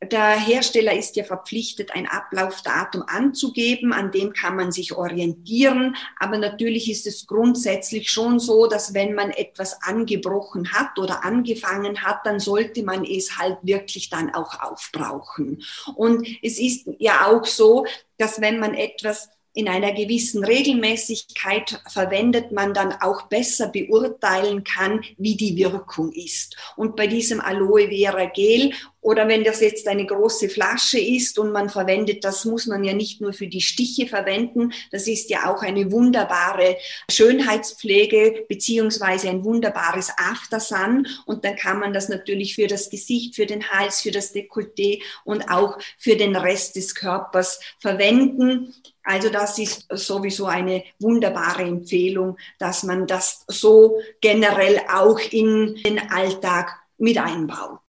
Der 0.00 0.38
Hersteller 0.38 0.92
ist 0.92 1.16
ja 1.16 1.24
verpflichtet, 1.24 1.90
ein 1.92 2.06
Ablaufdatum 2.06 3.02
anzugeben, 3.08 3.92
an 3.92 4.12
dem 4.12 4.32
kann 4.32 4.54
man 4.54 4.70
sich 4.70 4.96
orientieren. 4.96 5.96
Aber 6.20 6.38
natürlich 6.38 6.88
ist 6.88 7.08
es 7.08 7.26
grundsätzlich 7.26 8.08
schon 8.08 8.38
so, 8.38 8.68
dass 8.68 8.94
wenn 8.94 9.14
man 9.14 9.30
etwas 9.30 9.82
angebrochen 9.82 10.70
hat 10.72 10.98
oder 11.00 11.24
angefangen 11.24 12.04
hat, 12.04 12.20
dann 12.24 12.38
sollte 12.38 12.84
man 12.84 13.04
es 13.04 13.38
halt 13.38 13.58
wirklich 13.62 14.08
dann 14.08 14.32
auch 14.32 14.60
aufbrauchen. 14.60 15.64
Und 15.96 16.28
es 16.42 16.60
ist 16.60 16.88
ja 16.98 17.26
auch 17.26 17.44
so, 17.44 17.86
dass 18.18 18.40
wenn 18.40 18.60
man 18.60 18.74
etwas 18.74 19.30
in 19.56 19.68
einer 19.68 19.92
gewissen 19.92 20.44
Regelmäßigkeit 20.44 21.80
verwendet, 21.88 22.52
man 22.52 22.74
dann 22.74 22.92
auch 22.92 23.22
besser 23.22 23.68
beurteilen 23.68 24.64
kann, 24.64 25.00
wie 25.16 25.34
die 25.34 25.56
Wirkung 25.56 26.12
ist. 26.12 26.56
Und 26.76 26.94
bei 26.94 27.06
diesem 27.06 27.40
Aloe 27.40 27.88
Vera 27.88 28.26
Gel 28.26 28.72
oder 29.06 29.28
wenn 29.28 29.44
das 29.44 29.60
jetzt 29.60 29.86
eine 29.86 30.04
große 30.04 30.48
Flasche 30.48 30.98
ist 30.98 31.38
und 31.38 31.52
man 31.52 31.68
verwendet, 31.68 32.24
das 32.24 32.44
muss 32.44 32.66
man 32.66 32.82
ja 32.82 32.92
nicht 32.92 33.20
nur 33.20 33.32
für 33.32 33.46
die 33.46 33.60
Stiche 33.60 34.08
verwenden, 34.08 34.72
das 34.90 35.06
ist 35.06 35.30
ja 35.30 35.48
auch 35.48 35.62
eine 35.62 35.92
wunderbare 35.92 36.76
Schönheitspflege 37.08 38.46
beziehungsweise 38.48 39.30
ein 39.30 39.44
wunderbares 39.44 40.10
Aftersun 40.16 41.06
und 41.24 41.44
dann 41.44 41.54
kann 41.54 41.78
man 41.78 41.92
das 41.92 42.08
natürlich 42.08 42.56
für 42.56 42.66
das 42.66 42.90
Gesicht, 42.90 43.36
für 43.36 43.46
den 43.46 43.70
Hals, 43.70 44.00
für 44.00 44.10
das 44.10 44.34
Dekolleté 44.34 45.00
und 45.24 45.52
auch 45.52 45.78
für 45.98 46.16
den 46.16 46.34
Rest 46.34 46.74
des 46.74 46.96
Körpers 46.96 47.60
verwenden. 47.78 48.74
Also 49.04 49.28
das 49.28 49.56
ist 49.60 49.86
sowieso 49.88 50.46
eine 50.46 50.82
wunderbare 50.98 51.62
Empfehlung, 51.62 52.38
dass 52.58 52.82
man 52.82 53.06
das 53.06 53.44
so 53.46 54.00
generell 54.20 54.80
auch 54.92 55.20
in 55.30 55.76
den 55.84 56.10
Alltag 56.10 56.74
mit 56.98 57.18
einbaut. 57.18 57.85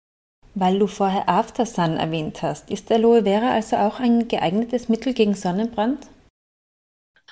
Weil 0.59 0.79
du 0.79 0.87
vorher 0.87 1.29
Aftersun 1.29 1.97
erwähnt 1.97 2.41
hast, 2.41 2.71
ist 2.71 2.91
Aloe 2.91 3.21
Vera 3.21 3.51
also 3.51 3.75
auch 3.75 3.99
ein 3.99 4.27
geeignetes 4.27 4.89
Mittel 4.89 5.13
gegen 5.13 5.35
Sonnenbrand? 5.35 6.07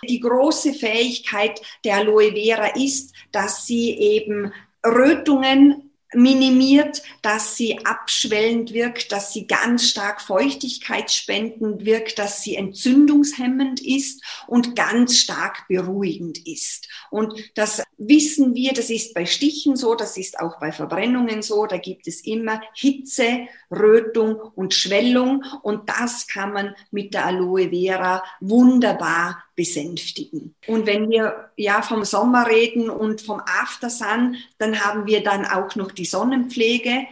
Die 0.07 0.19
große 0.19 0.73
Fähigkeit 0.73 1.59
der 1.83 1.95
Aloe 1.95 2.33
Vera 2.33 2.67
ist, 2.75 3.15
dass 3.31 3.65
sie 3.65 3.97
eben 3.97 4.53
Rötungen 4.85 5.84
minimiert, 6.15 7.01
dass 7.21 7.55
sie 7.55 7.85
abschwellend 7.85 8.73
wirkt, 8.73 9.11
dass 9.11 9.33
sie 9.33 9.47
ganz 9.47 9.89
stark 9.89 10.21
feuchtigkeitsspendend 10.21 11.85
wirkt, 11.85 12.19
dass 12.19 12.41
sie 12.41 12.55
entzündungshemmend 12.55 13.81
ist 13.81 14.23
und 14.47 14.75
ganz 14.75 15.17
stark 15.17 15.67
beruhigend 15.67 16.45
ist. 16.47 16.87
Und 17.11 17.33
das 17.55 17.83
wissen 17.97 18.55
wir, 18.55 18.73
das 18.73 18.89
ist 18.89 19.13
bei 19.13 19.25
Stichen 19.25 19.75
so, 19.75 19.95
das 19.95 20.17
ist 20.17 20.39
auch 20.39 20.59
bei 20.59 20.71
Verbrennungen 20.71 21.41
so, 21.41 21.65
da 21.65 21.77
gibt 21.77 22.07
es 22.07 22.21
immer 22.21 22.61
Hitze, 22.73 23.47
Rötung 23.71 24.35
und 24.55 24.73
Schwellung 24.73 25.43
und 25.61 25.89
das 25.89 26.27
kann 26.27 26.53
man 26.53 26.75
mit 26.91 27.13
der 27.13 27.25
Aloe 27.25 27.69
Vera 27.69 28.23
wunderbar 28.39 29.44
besänftigen. 29.55 30.55
Und 30.67 30.85
wenn 30.85 31.09
wir 31.09 31.51
ja 31.55 31.81
vom 31.81 32.03
Sommer 32.03 32.47
reden 32.47 32.89
und 32.89 33.21
vom 33.21 33.39
Aftersun, 33.39 34.37
dann 34.57 34.83
haben 34.83 35.05
wir 35.07 35.23
dann 35.23 35.45
auch 35.45 35.75
noch 35.75 35.91
die 35.91 36.05
Sonnenpflege. 36.05 37.07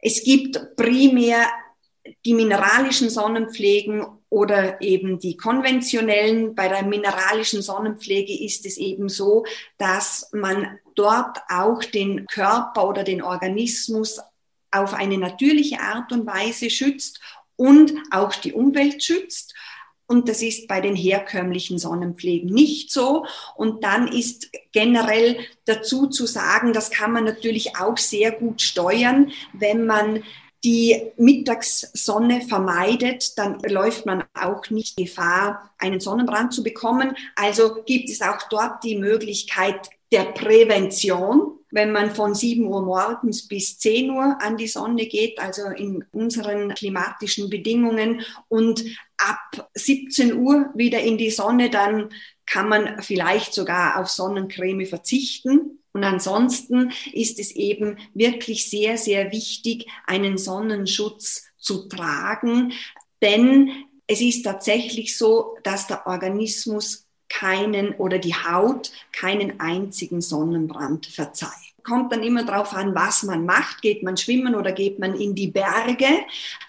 Es 0.00 0.22
gibt 0.22 0.76
primär 0.76 1.46
die 2.24 2.34
mineralischen 2.34 3.10
Sonnenpflegen 3.10 4.06
oder 4.30 4.80
eben 4.80 5.18
die 5.18 5.36
konventionellen. 5.36 6.54
Bei 6.54 6.68
der 6.68 6.84
mineralischen 6.84 7.62
Sonnenpflege 7.62 8.44
ist 8.44 8.66
es 8.66 8.76
eben 8.76 9.08
so, 9.08 9.44
dass 9.76 10.30
man 10.32 10.78
dort 10.94 11.38
auch 11.48 11.82
den 11.82 12.26
Körper 12.26 12.88
oder 12.88 13.04
den 13.04 13.22
Organismus 13.22 14.20
auf 14.70 14.94
eine 14.94 15.18
natürliche 15.18 15.80
Art 15.80 16.12
und 16.12 16.26
Weise 16.26 16.70
schützt 16.70 17.20
und 17.56 17.92
auch 18.10 18.34
die 18.34 18.52
Umwelt 18.52 19.02
schützt. 19.02 19.47
Und 20.08 20.28
das 20.28 20.40
ist 20.40 20.68
bei 20.68 20.80
den 20.80 20.96
herkömmlichen 20.96 21.78
Sonnenpflegen 21.78 22.50
nicht 22.50 22.90
so. 22.90 23.26
Und 23.56 23.84
dann 23.84 24.08
ist 24.08 24.50
generell 24.72 25.36
dazu 25.66 26.06
zu 26.06 26.24
sagen, 26.26 26.72
das 26.72 26.90
kann 26.90 27.12
man 27.12 27.24
natürlich 27.24 27.76
auch 27.76 27.98
sehr 27.98 28.32
gut 28.32 28.62
steuern, 28.62 29.30
wenn 29.52 29.84
man 29.84 30.24
die 30.64 31.12
Mittagssonne 31.16 32.40
vermeidet, 32.40 33.38
dann 33.38 33.60
läuft 33.60 34.06
man 34.06 34.24
auch 34.34 34.68
nicht 34.70 34.96
Gefahr, 34.96 35.70
einen 35.78 36.00
Sonnenbrand 36.00 36.52
zu 36.52 36.64
bekommen. 36.64 37.14
Also 37.36 37.82
gibt 37.84 38.08
es 38.08 38.22
auch 38.22 38.42
dort 38.50 38.82
die 38.82 38.96
Möglichkeit 38.96 39.90
der 40.12 40.24
Prävention 40.32 41.58
wenn 41.70 41.92
man 41.92 42.14
von 42.14 42.34
7 42.34 42.66
Uhr 42.66 42.82
morgens 42.82 43.46
bis 43.46 43.78
10 43.78 44.10
Uhr 44.10 44.38
an 44.40 44.56
die 44.56 44.68
Sonne 44.68 45.06
geht, 45.06 45.38
also 45.38 45.66
in 45.68 46.04
unseren 46.12 46.74
klimatischen 46.74 47.50
Bedingungen 47.50 48.22
und 48.48 48.84
ab 49.18 49.68
17 49.74 50.34
Uhr 50.34 50.70
wieder 50.74 51.00
in 51.00 51.18
die 51.18 51.30
Sonne, 51.30 51.70
dann 51.70 52.10
kann 52.46 52.68
man 52.68 53.02
vielleicht 53.02 53.52
sogar 53.52 54.00
auf 54.00 54.08
Sonnencreme 54.08 54.86
verzichten. 54.86 55.80
Und 55.92 56.04
ansonsten 56.04 56.92
ist 57.12 57.38
es 57.38 57.50
eben 57.52 57.98
wirklich 58.14 58.70
sehr, 58.70 58.96
sehr 58.96 59.32
wichtig, 59.32 59.86
einen 60.06 60.38
Sonnenschutz 60.38 61.44
zu 61.58 61.88
tragen, 61.88 62.72
denn 63.20 63.70
es 64.06 64.22
ist 64.22 64.42
tatsächlich 64.42 65.18
so, 65.18 65.58
dass 65.64 65.86
der 65.86 66.06
Organismus 66.06 67.07
keinen 67.28 67.94
oder 67.94 68.18
die 68.18 68.34
Haut 68.34 68.90
keinen 69.12 69.60
einzigen 69.60 70.20
Sonnenbrand 70.20 71.06
verzeiht. 71.06 71.68
Kommt 71.88 72.12
dann 72.12 72.22
immer 72.22 72.44
darauf 72.44 72.74
an, 72.74 72.94
was 72.94 73.22
man 73.22 73.46
macht. 73.46 73.80
Geht 73.80 74.02
man 74.02 74.18
schwimmen 74.18 74.54
oder 74.54 74.72
geht 74.72 74.98
man 74.98 75.14
in 75.14 75.34
die 75.34 75.46
Berge? 75.46 76.06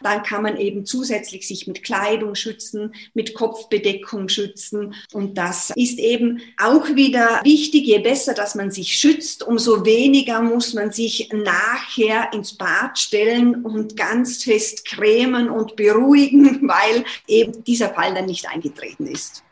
Dann 0.01 0.23
kann 0.23 0.43
man 0.43 0.55
eben 0.55 0.85
zusätzlich 0.85 1.45
sich 1.45 1.67
mit 1.67 1.83
Kleidung 1.83 2.35
schützen, 2.35 2.93
mit 3.13 3.33
Kopfbedeckung 3.33 4.29
schützen. 4.29 4.93
Und 5.11 5.37
das 5.37 5.71
ist 5.75 5.99
eben 5.99 6.39
auch 6.57 6.95
wieder 6.95 7.41
wichtig. 7.43 7.85
Je 7.85 7.99
besser, 7.99 8.33
dass 8.33 8.55
man 8.55 8.71
sich 8.71 8.95
schützt, 8.95 9.43
umso 9.43 9.83
weniger 9.83 10.41
muss 10.41 10.73
man 10.73 10.93
sich 10.93 11.29
nachher 11.33 12.31
ins 12.31 12.53
Bad 12.53 12.97
stellen 12.97 13.65
und 13.65 13.97
ganz 13.97 14.45
fest 14.45 14.85
cremen 14.85 15.49
und 15.49 15.75
beruhigen, 15.75 16.61
weil 16.69 17.03
eben 17.27 17.61
dieser 17.65 17.93
Fall 17.93 18.13
dann 18.13 18.25
nicht 18.25 18.47
eingetreten 18.47 19.05
ist. 19.05 19.43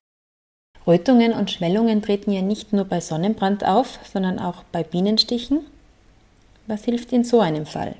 Rötungen 0.87 1.33
und 1.33 1.51
Schwellungen 1.51 2.01
treten 2.01 2.31
ja 2.31 2.41
nicht 2.41 2.71
nur 2.71 2.85
bei 2.85 3.01
Sonnenbrand 3.01 3.65
auf, 3.65 3.99
sondern 4.09 4.39
auch 4.39 4.63
bei 4.71 4.83
Bienenstichen. 4.83 5.65
Was 6.65 6.85
hilft 6.85 7.11
in 7.11 7.25
so 7.25 7.41
einem 7.41 7.65
Fall? 7.65 7.97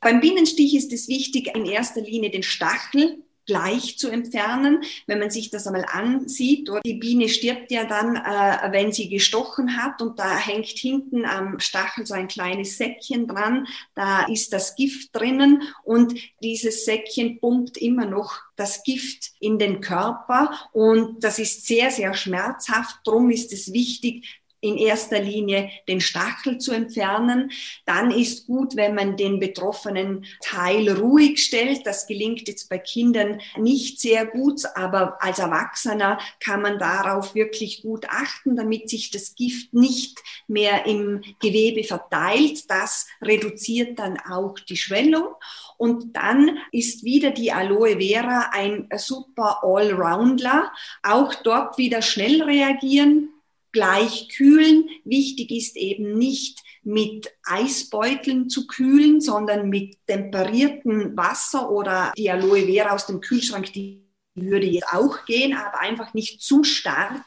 Beim 0.00 0.20
Bienenstich 0.20 0.76
ist 0.76 0.92
es 0.92 1.08
wichtig, 1.08 1.54
in 1.54 1.66
erster 1.66 2.02
Linie 2.02 2.30
den 2.30 2.42
Stachel 2.44 3.24
gleich 3.46 3.98
zu 3.98 4.08
entfernen. 4.08 4.82
Wenn 5.06 5.18
man 5.18 5.30
sich 5.30 5.50
das 5.50 5.66
einmal 5.66 5.86
ansieht, 5.90 6.70
die 6.84 6.94
Biene 6.94 7.28
stirbt 7.28 7.70
ja 7.70 7.84
dann, 7.84 8.16
äh, 8.16 8.72
wenn 8.72 8.92
sie 8.92 9.08
gestochen 9.08 9.76
hat 9.76 10.02
und 10.02 10.18
da 10.18 10.36
hängt 10.36 10.66
hinten 10.66 11.24
am 11.24 11.60
Stachel 11.60 12.06
so 12.06 12.14
ein 12.14 12.28
kleines 12.28 12.76
Säckchen 12.76 13.26
dran, 13.26 13.66
da 13.94 14.26
ist 14.26 14.52
das 14.52 14.76
Gift 14.76 15.14
drinnen 15.14 15.62
und 15.82 16.14
dieses 16.42 16.84
Säckchen 16.84 17.40
pumpt 17.40 17.76
immer 17.76 18.06
noch 18.06 18.38
das 18.56 18.82
Gift 18.84 19.32
in 19.40 19.58
den 19.58 19.80
Körper 19.80 20.52
und 20.72 21.22
das 21.24 21.38
ist 21.38 21.66
sehr, 21.66 21.90
sehr 21.90 22.14
schmerzhaft. 22.14 22.98
Drum 23.04 23.30
ist 23.30 23.52
es 23.52 23.72
wichtig, 23.72 24.24
in 24.64 24.78
erster 24.78 25.20
Linie 25.20 25.70
den 25.86 26.00
Stachel 26.00 26.58
zu 26.58 26.72
entfernen. 26.72 27.50
Dann 27.84 28.10
ist 28.10 28.46
gut, 28.46 28.76
wenn 28.76 28.94
man 28.94 29.16
den 29.16 29.38
betroffenen 29.38 30.24
Teil 30.42 30.90
ruhig 30.90 31.44
stellt. 31.44 31.86
Das 31.86 32.06
gelingt 32.06 32.48
jetzt 32.48 32.70
bei 32.70 32.78
Kindern 32.78 33.40
nicht 33.58 34.00
sehr 34.00 34.24
gut, 34.24 34.62
aber 34.74 35.22
als 35.22 35.38
Erwachsener 35.38 36.18
kann 36.40 36.62
man 36.62 36.78
darauf 36.78 37.34
wirklich 37.34 37.82
gut 37.82 38.06
achten, 38.08 38.56
damit 38.56 38.88
sich 38.88 39.10
das 39.10 39.34
Gift 39.34 39.74
nicht 39.74 40.18
mehr 40.48 40.86
im 40.86 41.22
Gewebe 41.42 41.84
verteilt. 41.84 42.70
Das 42.70 43.06
reduziert 43.20 43.98
dann 43.98 44.18
auch 44.18 44.58
die 44.58 44.78
Schwellung. 44.78 45.34
Und 45.76 46.16
dann 46.16 46.58
ist 46.72 47.04
wieder 47.04 47.32
die 47.32 47.52
Aloe 47.52 47.98
Vera 47.98 48.50
ein 48.52 48.88
super 48.96 49.62
Allrounder. 49.62 50.72
Auch 51.02 51.34
dort 51.34 51.76
wieder 51.76 52.00
schnell 52.00 52.42
reagieren, 52.42 53.33
gleich 53.74 54.28
kühlen. 54.30 54.88
Wichtig 55.04 55.50
ist 55.50 55.76
eben 55.76 56.16
nicht 56.16 56.60
mit 56.82 57.30
Eisbeuteln 57.44 58.48
zu 58.48 58.66
kühlen, 58.66 59.20
sondern 59.20 59.68
mit 59.68 59.98
temperiertem 60.06 61.14
Wasser 61.16 61.70
oder 61.70 62.12
die 62.16 62.30
Aloe 62.30 62.66
Vera 62.66 62.94
aus 62.94 63.06
dem 63.06 63.20
Kühlschrank, 63.20 63.72
die 63.72 64.02
würde 64.34 64.66
jetzt 64.66 64.88
auch 64.92 65.26
gehen, 65.26 65.54
aber 65.54 65.80
einfach 65.80 66.14
nicht 66.14 66.40
zu 66.40 66.64
stark 66.64 67.26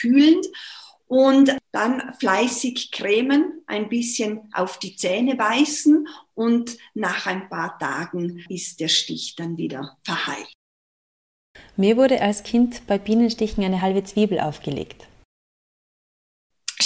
kühlend. 0.00 0.46
Und 1.06 1.56
dann 1.72 2.14
fleißig 2.18 2.90
cremen, 2.90 3.62
ein 3.66 3.90
bisschen 3.90 4.48
auf 4.54 4.78
die 4.78 4.96
Zähne 4.96 5.34
beißen 5.34 6.08
und 6.32 6.78
nach 6.94 7.26
ein 7.26 7.50
paar 7.50 7.78
Tagen 7.78 8.42
ist 8.48 8.80
der 8.80 8.88
Stich 8.88 9.36
dann 9.36 9.58
wieder 9.58 9.98
verheilt. 10.04 10.50
Mir 11.76 11.98
wurde 11.98 12.22
als 12.22 12.44
Kind 12.44 12.86
bei 12.86 12.96
Bienenstichen 12.96 13.62
eine 13.62 13.82
halbe 13.82 14.04
Zwiebel 14.04 14.40
aufgelegt. 14.40 15.06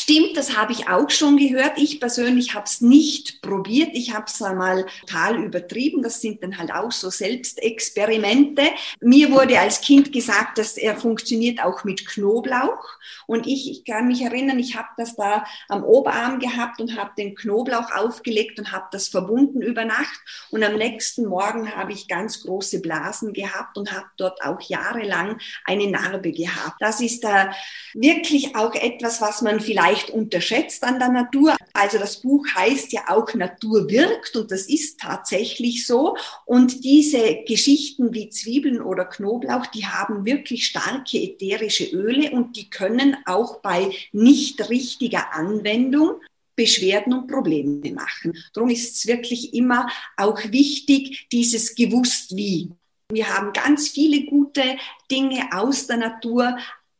Steam 0.06 0.25
das 0.36 0.56
habe 0.56 0.72
ich 0.72 0.88
auch 0.88 1.10
schon 1.10 1.36
gehört. 1.36 1.78
Ich 1.78 1.98
persönlich 1.98 2.54
habe 2.54 2.66
es 2.66 2.80
nicht 2.80 3.42
probiert. 3.42 3.90
Ich 3.94 4.14
habe 4.14 4.26
es 4.26 4.40
einmal 4.42 4.86
total 5.00 5.42
übertrieben. 5.42 6.02
Das 6.02 6.20
sind 6.20 6.42
dann 6.42 6.58
halt 6.58 6.72
auch 6.72 6.92
so 6.92 7.10
Selbstexperimente. 7.10 8.62
Mir 9.00 9.30
wurde 9.32 9.58
als 9.58 9.80
Kind 9.80 10.12
gesagt, 10.12 10.58
dass 10.58 10.76
er 10.76 10.96
funktioniert 10.96 11.62
auch 11.64 11.84
mit 11.84 12.06
Knoblauch. 12.06 12.84
Und 13.26 13.46
ich, 13.46 13.70
ich 13.70 13.84
kann 13.84 14.06
mich 14.06 14.22
erinnern, 14.22 14.58
ich 14.58 14.76
habe 14.76 14.88
das 14.96 15.16
da 15.16 15.44
am 15.68 15.82
Oberarm 15.82 16.38
gehabt 16.38 16.80
und 16.80 16.96
habe 16.96 17.10
den 17.16 17.34
Knoblauch 17.34 17.90
aufgelegt 17.92 18.58
und 18.58 18.72
habe 18.72 18.86
das 18.92 19.08
verbunden 19.08 19.62
über 19.62 19.84
Nacht. 19.84 20.20
Und 20.50 20.62
am 20.62 20.76
nächsten 20.76 21.26
Morgen 21.26 21.74
habe 21.74 21.92
ich 21.92 22.08
ganz 22.08 22.42
große 22.42 22.80
Blasen 22.80 23.32
gehabt 23.32 23.76
und 23.78 23.92
habe 23.92 24.06
dort 24.16 24.42
auch 24.42 24.60
jahrelang 24.60 25.38
eine 25.64 25.88
Narbe 25.90 26.32
gehabt. 26.32 26.76
Das 26.80 27.00
ist 27.00 27.24
da 27.24 27.52
wirklich 27.94 28.54
auch 28.54 28.74
etwas, 28.74 29.20
was 29.20 29.42
man 29.42 29.60
vielleicht 29.60 29.86
leicht 29.86 30.10
unterschätzt 30.26 30.82
an 30.82 30.98
der 30.98 31.08
Natur. 31.08 31.56
Also 31.72 31.98
das 31.98 32.20
Buch 32.20 32.44
heißt 32.54 32.92
ja 32.92 33.02
auch 33.08 33.32
Natur 33.34 33.88
wirkt 33.88 34.36
und 34.36 34.50
das 34.50 34.68
ist 34.68 34.98
tatsächlich 35.00 35.86
so. 35.86 36.16
Und 36.44 36.84
diese 36.84 37.44
Geschichten 37.46 38.12
wie 38.12 38.28
Zwiebeln 38.28 38.82
oder 38.82 39.04
Knoblauch, 39.04 39.66
die 39.66 39.86
haben 39.86 40.24
wirklich 40.24 40.66
starke 40.66 41.18
ätherische 41.18 41.84
Öle 41.86 42.32
und 42.32 42.56
die 42.56 42.68
können 42.68 43.16
auch 43.24 43.60
bei 43.60 43.90
nicht 44.12 44.68
richtiger 44.68 45.32
Anwendung 45.32 46.20
Beschwerden 46.56 47.12
und 47.12 47.28
Probleme 47.28 47.92
machen. 47.92 48.32
Darum 48.54 48.70
ist 48.70 48.96
es 48.96 49.06
wirklich 49.06 49.52
immer 49.52 49.88
auch 50.16 50.40
wichtig, 50.50 51.28
dieses 51.30 51.74
gewusst 51.74 52.34
wie. 52.34 52.70
Wir 53.12 53.28
haben 53.28 53.52
ganz 53.52 53.90
viele 53.90 54.24
gute 54.24 54.62
Dinge 55.10 55.50
aus 55.52 55.86
der 55.86 55.98
Natur, 55.98 56.56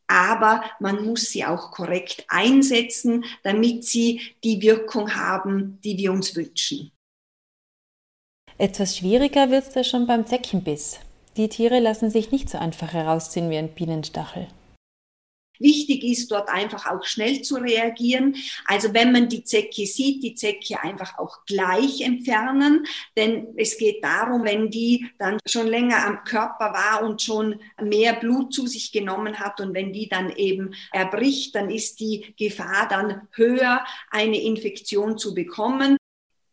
aber 0.06 0.62
man 0.80 1.04
muss 1.04 1.30
sie 1.30 1.44
auch 1.44 1.70
korrekt 1.70 2.24
einsetzen, 2.28 3.24
damit 3.42 3.84
sie 3.84 4.20
die 4.44 4.62
Wirkung 4.62 5.14
haben, 5.14 5.80
die 5.82 5.96
wir 5.96 6.12
uns 6.12 6.34
wünschen. 6.36 6.92
Etwas 8.58 8.96
schwieriger 8.96 9.50
wird 9.50 9.64
es 9.64 9.74
da 9.74 9.84
schon 9.84 10.06
beim 10.06 10.26
Zeckenbiss. 10.26 11.00
Die 11.36 11.48
Tiere 11.48 11.80
lassen 11.80 12.10
sich 12.10 12.32
nicht 12.32 12.48
so 12.48 12.56
einfach 12.56 12.94
herausziehen 12.94 13.50
wie 13.50 13.58
ein 13.58 13.68
Bienenstachel. 13.68 14.46
Wichtig 15.58 16.04
ist 16.04 16.30
dort 16.30 16.48
einfach 16.48 16.86
auch 16.86 17.04
schnell 17.04 17.42
zu 17.42 17.56
reagieren. 17.56 18.36
Also 18.66 18.92
wenn 18.94 19.12
man 19.12 19.28
die 19.28 19.44
Zecke 19.44 19.86
sieht, 19.86 20.22
die 20.22 20.34
Zecke 20.34 20.82
einfach 20.82 21.18
auch 21.18 21.44
gleich 21.46 22.00
entfernen, 22.00 22.86
denn 23.16 23.48
es 23.56 23.78
geht 23.78 24.02
darum, 24.02 24.44
wenn 24.44 24.70
die 24.70 25.06
dann 25.18 25.38
schon 25.46 25.66
länger 25.66 26.06
am 26.06 26.24
Körper 26.24 26.72
war 26.72 27.04
und 27.04 27.22
schon 27.22 27.60
mehr 27.80 28.14
Blut 28.14 28.52
zu 28.52 28.66
sich 28.66 28.92
genommen 28.92 29.38
hat 29.38 29.60
und 29.60 29.74
wenn 29.74 29.92
die 29.92 30.08
dann 30.08 30.30
eben 30.30 30.74
erbricht, 30.92 31.54
dann 31.54 31.70
ist 31.70 32.00
die 32.00 32.34
Gefahr 32.38 32.88
dann 32.88 33.28
höher, 33.32 33.84
eine 34.10 34.40
Infektion 34.40 35.18
zu 35.18 35.34
bekommen. 35.34 35.96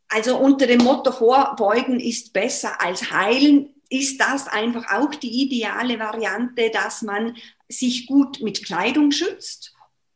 Also 0.10 0.38
unter 0.38 0.68
dem 0.68 0.84
Motto 0.84 1.12
Vorbeugen 1.12 2.00
ist 2.00 2.34
besser 2.34 2.80
als 2.82 3.12
heilen 3.12 3.74
ist 3.94 4.20
das 4.20 4.48
einfach 4.48 4.92
auch 4.92 5.14
die 5.14 5.44
ideale 5.44 6.00
Variante, 6.00 6.72
dass 6.72 7.04
man 7.04 7.36
sich 7.80 8.08
gut 8.08 8.42
mit 8.42 8.66
Kleidung 8.66 9.12
schützt 9.12 9.74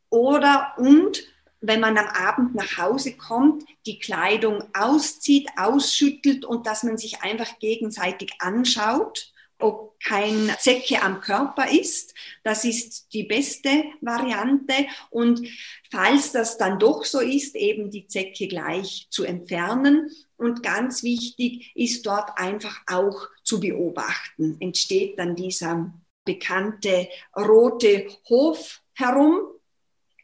oder 0.09 0.73
und 0.77 1.23
wenn 1.59 1.79
man 1.79 1.97
am 1.97 2.07
Abend 2.07 2.55
nach 2.55 2.77
Hause 2.77 3.17
kommt, 3.17 3.63
die 3.85 3.99
Kleidung 3.99 4.63
auszieht, 4.73 5.49
ausschüttelt 5.57 6.45
und 6.45 6.67
dass 6.67 6.83
man 6.83 6.97
sich 6.97 7.21
einfach 7.23 7.59
gegenseitig 7.59 8.33
anschaut, 8.39 9.33
ob 9.59 9.99
kein 9.99 10.53
Zecke 10.59 11.01
am 11.01 11.19
Körper 11.19 11.69
ist. 11.71 12.13
Das 12.43 12.63
ist 12.63 13.11
die 13.13 13.23
beste 13.23 13.85
Variante. 14.01 14.73
Und 15.09 15.47
falls 15.89 16.31
das 16.31 16.57
dann 16.57 16.77
doch 16.77 17.03
so 17.03 17.19
ist, 17.19 17.55
eben 17.55 17.89
die 17.89 18.07
Zecke 18.07 18.47
gleich 18.47 19.07
zu 19.09 19.23
entfernen 19.23 20.11
und 20.37 20.61
ganz 20.61 21.01
wichtig 21.01 21.71
ist 21.75 22.05
dort 22.05 22.37
einfach 22.37 22.81
auch 22.85 23.27
zu 23.43 23.59
beobachten. 23.59 24.57
Entsteht 24.59 25.17
dann 25.17 25.35
dieser 25.35 25.91
bekannte 26.27 27.09
rote 27.35 28.07
Hof 28.29 28.81
herum 28.93 29.39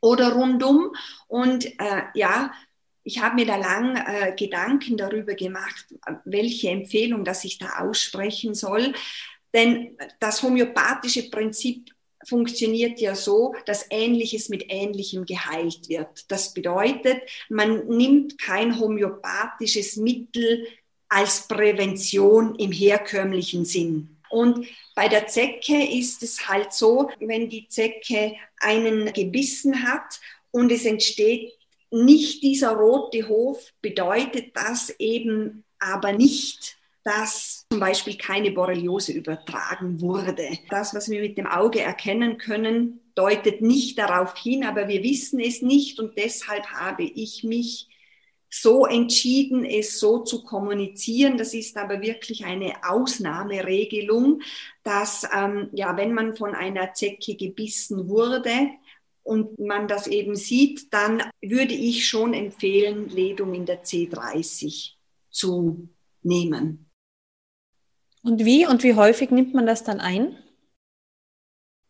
oder 0.02 0.34
rundum. 0.34 0.94
Und 1.28 1.66
äh, 1.80 2.04
ja, 2.14 2.52
ich 3.04 3.22
habe 3.22 3.36
mir 3.36 3.46
da 3.46 3.56
lang 3.56 3.96
äh, 3.96 4.36
Gedanken 4.38 4.98
darüber 4.98 5.34
gemacht, 5.34 5.86
welche 6.26 6.70
Empfehlung, 6.70 7.26
dass 7.26 7.44
ich 7.44 7.58
da 7.58 7.80
aussprechen 7.80 8.54
soll. 8.54 8.94
Denn 9.54 9.98
das 10.20 10.44
homöopathische 10.44 11.30
Prinzip 11.30 11.90
funktioniert 12.28 13.00
ja 13.00 13.16
so, 13.16 13.54
dass 13.66 13.86
Ähnliches 13.90 14.50
mit 14.50 14.66
Ähnlichem 14.70 15.26
geheilt 15.26 15.90
wird. 15.90 16.32
Das 16.32 16.54
bedeutet, 16.54 17.22
man 17.50 17.88
nimmt 17.88 18.40
kein 18.40 18.80
homöopathisches 18.80 19.98
Mittel 19.98 20.68
als 21.10 21.48
Prävention 21.48 22.56
im 22.56 22.72
herkömmlichen 22.72 23.66
Sinn. 23.66 24.13
Und 24.34 24.66
bei 24.96 25.08
der 25.08 25.28
Zecke 25.28 25.84
ist 25.84 26.24
es 26.24 26.48
halt 26.48 26.74
so, 26.74 27.12
wenn 27.20 27.50
die 27.50 27.68
Zecke 27.68 28.36
einen 28.58 29.14
gebissen 29.14 29.84
hat 29.88 30.20
und 30.50 30.72
es 30.72 30.86
entsteht 30.86 31.54
nicht 31.92 32.42
dieser 32.42 32.72
rote 32.72 33.28
Hof, 33.28 33.72
bedeutet 33.84 34.56
das 34.56 34.90
eben 34.98 35.64
aber 35.78 36.14
nicht, 36.14 36.78
dass 37.04 37.68
zum 37.70 37.80
Beispiel 37.80 38.18
keine 38.18 38.50
Borreliose 38.50 39.12
übertragen 39.12 40.02
wurde. 40.02 40.58
Das, 40.72 40.96
was 40.96 41.12
wir 41.12 41.22
mit 41.22 41.38
dem 41.38 41.46
Auge 41.46 41.82
erkennen 41.82 42.40
können, 42.40 43.02
deutet 43.14 43.62
nicht 43.62 44.00
darauf 44.00 44.36
hin, 44.36 44.64
aber 44.64 44.88
wir 44.88 45.04
wissen 45.04 45.40
es 45.40 45.62
nicht 45.62 46.00
und 46.00 46.18
deshalb 46.18 46.66
habe 46.72 47.04
ich 47.04 47.44
mich 47.44 47.88
so 48.62 48.86
entschieden, 48.86 49.66
es 49.66 50.00
so 50.00 50.20
zu 50.20 50.44
kommunizieren. 50.44 51.38
Das 51.38 51.54
ist 51.54 51.76
aber 51.78 52.02
wirklich 52.02 52.46
eine 52.46 52.74
Ausnahmeregelung, 52.88 54.42
dass 54.84 55.28
ähm, 55.36 55.70
ja, 55.74 55.98
wenn 55.98 56.14
man 56.14 56.36
von 56.36 56.54
einer 56.54 56.94
Zecke 56.94 57.36
gebissen 57.36 58.08
wurde, 58.10 58.70
und 59.24 59.58
man 59.58 59.88
das 59.88 60.08
eben 60.08 60.36
sieht, 60.36 60.94
dann 60.94 61.24
würde 61.42 61.74
ich 61.74 62.08
schon 62.08 62.34
empfehlen, 62.34 63.10
Ledung 63.10 63.54
in 63.54 63.66
der 63.66 63.84
C30 63.84 64.92
zu 65.30 65.88
nehmen. 66.22 66.90
Und 68.22 68.46
wie 68.46 68.66
und 68.68 68.84
wie 68.84 68.96
häufig 68.96 69.32
nimmt 69.32 69.54
man 69.54 69.66
das 69.66 69.84
dann 69.84 70.00
ein? 70.00 70.38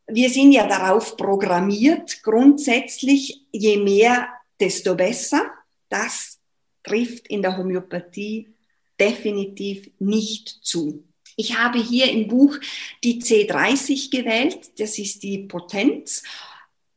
Wir 0.08 0.30
sind 0.30 0.52
ja 0.52 0.68
darauf 0.68 1.18
programmiert, 1.18 2.22
grundsätzlich, 2.24 3.48
je 3.52 3.78
mehr, 3.78 4.28
desto 4.60 4.96
besser. 4.96 5.52
Das 5.90 6.40
trifft 6.84 7.28
in 7.28 7.42
der 7.42 7.58
Homöopathie 7.58 8.54
definitiv 9.00 9.90
nicht 10.00 10.50
zu. 10.62 11.04
Ich 11.36 11.58
habe 11.58 11.80
hier 11.80 12.12
im 12.12 12.28
Buch 12.28 12.58
die 13.04 13.22
C30 13.22 14.12
gewählt, 14.12 14.80
das 14.80 15.00
ist 15.00 15.24
die 15.24 15.40
Potenz. 15.40 16.24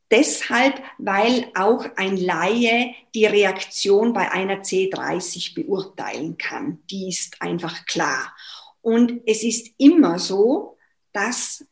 Deshalb, 0.09 0.81
weil 0.99 1.51
auch 1.53 1.85
ein 1.97 2.15
Laie 2.15 2.93
die 3.13 3.25
Reaktion 3.25 4.13
bei 4.13 4.31
einer 4.31 4.61
C30 4.61 5.53
beurteilen 5.53 6.37
kann. 6.37 6.79
Die 6.89 7.09
ist 7.09 7.41
einfach 7.41 7.85
klar. 7.85 8.33
Und 8.81 9.21
es 9.25 9.43
ist 9.43 9.71
immer 9.77 10.17
so, 10.17 10.77
dass 11.11 11.65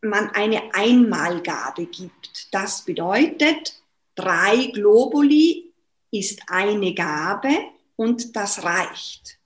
man 0.00 0.30
eine 0.30 0.74
Einmalgabe 0.74 1.86
gibt. 1.86 2.48
Das 2.52 2.84
bedeutet, 2.84 3.74
drei 4.14 4.70
Globuli 4.72 5.65
ist 6.10 6.42
eine 6.48 6.94
Gabe 6.94 7.50
und 7.96 8.36
das 8.36 8.62
reicht. 8.64 9.38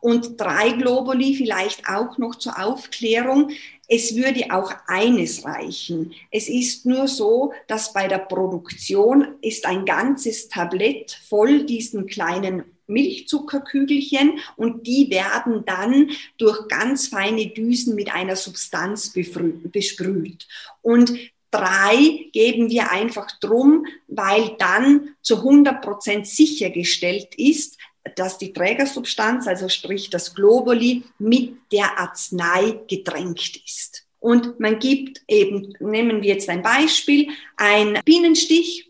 Und 0.00 0.40
drei 0.40 0.70
Globuli 0.72 1.34
vielleicht 1.34 1.88
auch 1.88 2.18
noch 2.18 2.36
zur 2.36 2.58
Aufklärung. 2.58 3.50
Es 3.88 4.14
würde 4.16 4.46
auch 4.50 4.72
eines 4.86 5.44
reichen. 5.44 6.14
Es 6.30 6.48
ist 6.48 6.84
nur 6.86 7.08
so, 7.08 7.52
dass 7.66 7.92
bei 7.92 8.08
der 8.08 8.18
Produktion 8.18 9.36
ist 9.40 9.66
ein 9.66 9.84
ganzes 9.84 10.48
Tablett 10.48 11.12
voll 11.28 11.64
diesen 11.64 12.06
kleinen 12.06 12.64
Milchzuckerkügelchen 12.86 14.38
und 14.56 14.86
die 14.86 15.10
werden 15.10 15.64
dann 15.66 16.10
durch 16.38 16.68
ganz 16.68 17.08
feine 17.08 17.46
Düsen 17.48 17.94
mit 17.94 18.12
einer 18.12 18.36
Substanz 18.36 19.12
besprüht. 19.12 20.48
Und 20.80 21.12
drei 21.50 22.26
geben 22.32 22.70
wir 22.70 22.90
einfach 22.90 23.26
drum, 23.40 23.86
weil 24.06 24.56
dann 24.58 25.14
zu 25.22 25.38
100 25.38 25.82
Prozent 25.82 26.26
sichergestellt 26.26 27.34
ist, 27.36 27.78
dass 28.16 28.38
die 28.38 28.52
Trägersubstanz, 28.52 29.46
also 29.46 29.68
sprich 29.68 30.10
das 30.10 30.34
Globuli, 30.34 31.04
mit 31.18 31.54
der 31.72 31.98
Arznei 31.98 32.80
getränkt 32.88 33.60
ist. 33.64 34.06
Und 34.20 34.58
man 34.58 34.78
gibt 34.78 35.22
eben, 35.28 35.74
nehmen 35.78 36.22
wir 36.22 36.34
jetzt 36.34 36.48
ein 36.48 36.62
Beispiel, 36.62 37.28
ein 37.56 38.00
Bienenstich 38.04 38.87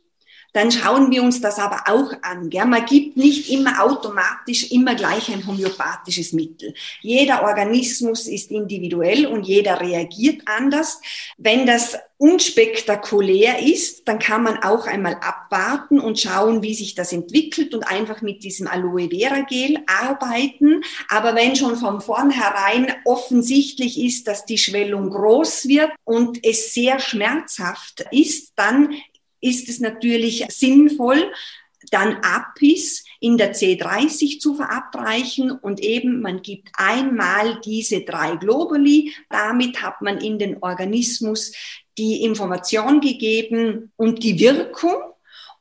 dann 0.52 0.70
schauen 0.70 1.10
wir 1.10 1.22
uns 1.22 1.40
das 1.40 1.58
aber 1.58 1.84
auch 1.86 2.12
an. 2.22 2.50
Gell? 2.50 2.64
Man 2.64 2.86
gibt 2.86 3.16
nicht 3.16 3.50
immer 3.50 3.82
automatisch 3.84 4.70
immer 4.70 4.94
gleich 4.94 5.30
ein 5.30 5.46
homöopathisches 5.46 6.32
Mittel. 6.32 6.74
Jeder 7.00 7.42
Organismus 7.42 8.26
ist 8.26 8.50
individuell 8.50 9.26
und 9.26 9.46
jeder 9.46 9.80
reagiert 9.80 10.42
anders. 10.46 11.00
Wenn 11.36 11.66
das 11.66 11.96
unspektakulär 12.18 13.60
ist, 13.60 14.08
dann 14.08 14.18
kann 14.18 14.42
man 14.42 14.58
auch 14.64 14.86
einmal 14.86 15.14
abwarten 15.14 16.00
und 16.00 16.18
schauen, 16.18 16.62
wie 16.62 16.74
sich 16.74 16.96
das 16.96 17.12
entwickelt 17.12 17.74
und 17.74 17.84
einfach 17.84 18.22
mit 18.22 18.42
diesem 18.42 18.66
Aloe 18.66 19.08
Vera 19.08 19.42
Gel 19.42 19.78
arbeiten. 19.86 20.82
Aber 21.08 21.36
wenn 21.36 21.54
schon 21.54 21.76
von 21.76 22.00
vornherein 22.00 22.92
offensichtlich 23.04 24.02
ist, 24.02 24.26
dass 24.26 24.44
die 24.44 24.58
Schwellung 24.58 25.10
groß 25.10 25.68
wird 25.68 25.92
und 26.04 26.44
es 26.44 26.74
sehr 26.74 26.98
schmerzhaft 26.98 28.04
ist, 28.10 28.52
dann 28.56 28.94
ist 29.40 29.68
es 29.68 29.80
natürlich 29.80 30.44
sinnvoll, 30.48 31.32
dann 31.90 32.18
Apis 32.22 33.04
in 33.20 33.38
der 33.38 33.54
C30 33.54 34.40
zu 34.40 34.54
verabreichen 34.54 35.50
und 35.50 35.80
eben 35.80 36.20
man 36.20 36.42
gibt 36.42 36.68
einmal 36.74 37.60
diese 37.60 38.02
drei 38.02 38.36
Globuli. 38.36 39.14
Damit 39.30 39.80
hat 39.82 40.02
man 40.02 40.18
in 40.18 40.38
den 40.38 40.62
Organismus 40.62 41.52
die 41.96 42.22
Information 42.22 43.00
gegeben 43.00 43.92
und 43.96 44.22
die 44.22 44.38
Wirkung. 44.38 44.96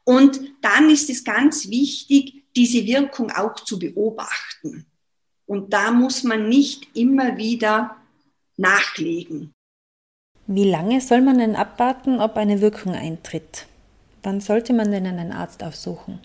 Und 0.03 0.39
dann 0.61 0.89
ist 0.89 1.09
es 1.09 1.23
ganz 1.23 1.69
wichtig, 1.69 2.43
diese 2.55 2.85
Wirkung 2.85 3.31
auch 3.31 3.55
zu 3.55 3.77
beobachten. 3.77 4.85
Und 5.45 5.73
da 5.73 5.91
muss 5.91 6.23
man 6.23 6.49
nicht 6.49 6.87
immer 6.95 7.37
wieder 7.37 7.97
nachlegen. 8.57 9.53
Wie 10.47 10.69
lange 10.69 11.01
soll 11.01 11.21
man 11.21 11.39
denn 11.39 11.57
abwarten, 11.57 12.21
ob 12.21 12.37
eine 12.37 12.61
Wirkung 12.61 12.93
eintritt? 12.93 13.65
Wann 14.23 14.39
sollte 14.39 14.71
man 14.71 14.91
denn 14.91 15.05
einen 15.05 15.33
Arzt 15.33 15.61
aufsuchen? 15.61 16.19